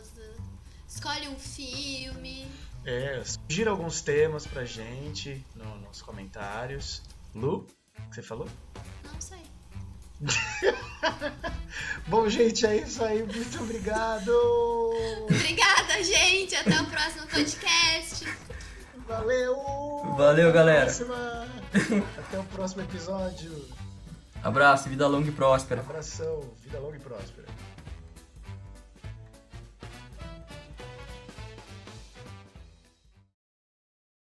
escolhe 0.97 1.29
um 1.29 1.39
filme. 1.39 2.51
É, 2.85 3.23
sugira 3.25 3.71
alguns 3.71 4.01
temas 4.01 4.47
pra 4.47 4.65
gente 4.65 5.45
no, 5.55 5.77
nos 5.81 6.01
comentários. 6.01 7.03
Lu, 7.35 7.67
o 7.99 8.09
que 8.09 8.15
você 8.15 8.23
falou? 8.23 8.49
Não 9.13 9.21
sei. 9.21 9.43
Bom, 12.07 12.29
gente, 12.29 12.67
é 12.67 12.77
isso 12.77 13.05
aí. 13.05 13.23
Muito 13.23 13.63
obrigado. 13.63 14.31
Obrigada, 15.25 16.03
gente. 16.03 16.55
Até 16.55 16.81
o 16.81 16.87
próximo 16.87 17.27
podcast. 17.27 18.27
Valeu. 19.07 19.57
Valeu, 20.17 20.53
galera. 20.53 20.91
Até 22.19 22.39
o 22.39 22.45
próximo 22.45 22.83
episódio. 22.83 23.67
Abraço, 24.43 24.89
vida 24.89 25.07
longa 25.07 25.29
e 25.29 25.33
próspera. 25.33 25.81
Abração, 25.81 26.41
vida 26.63 26.79
longa 26.79 26.97
e 26.97 27.01
próspera. 27.01 27.47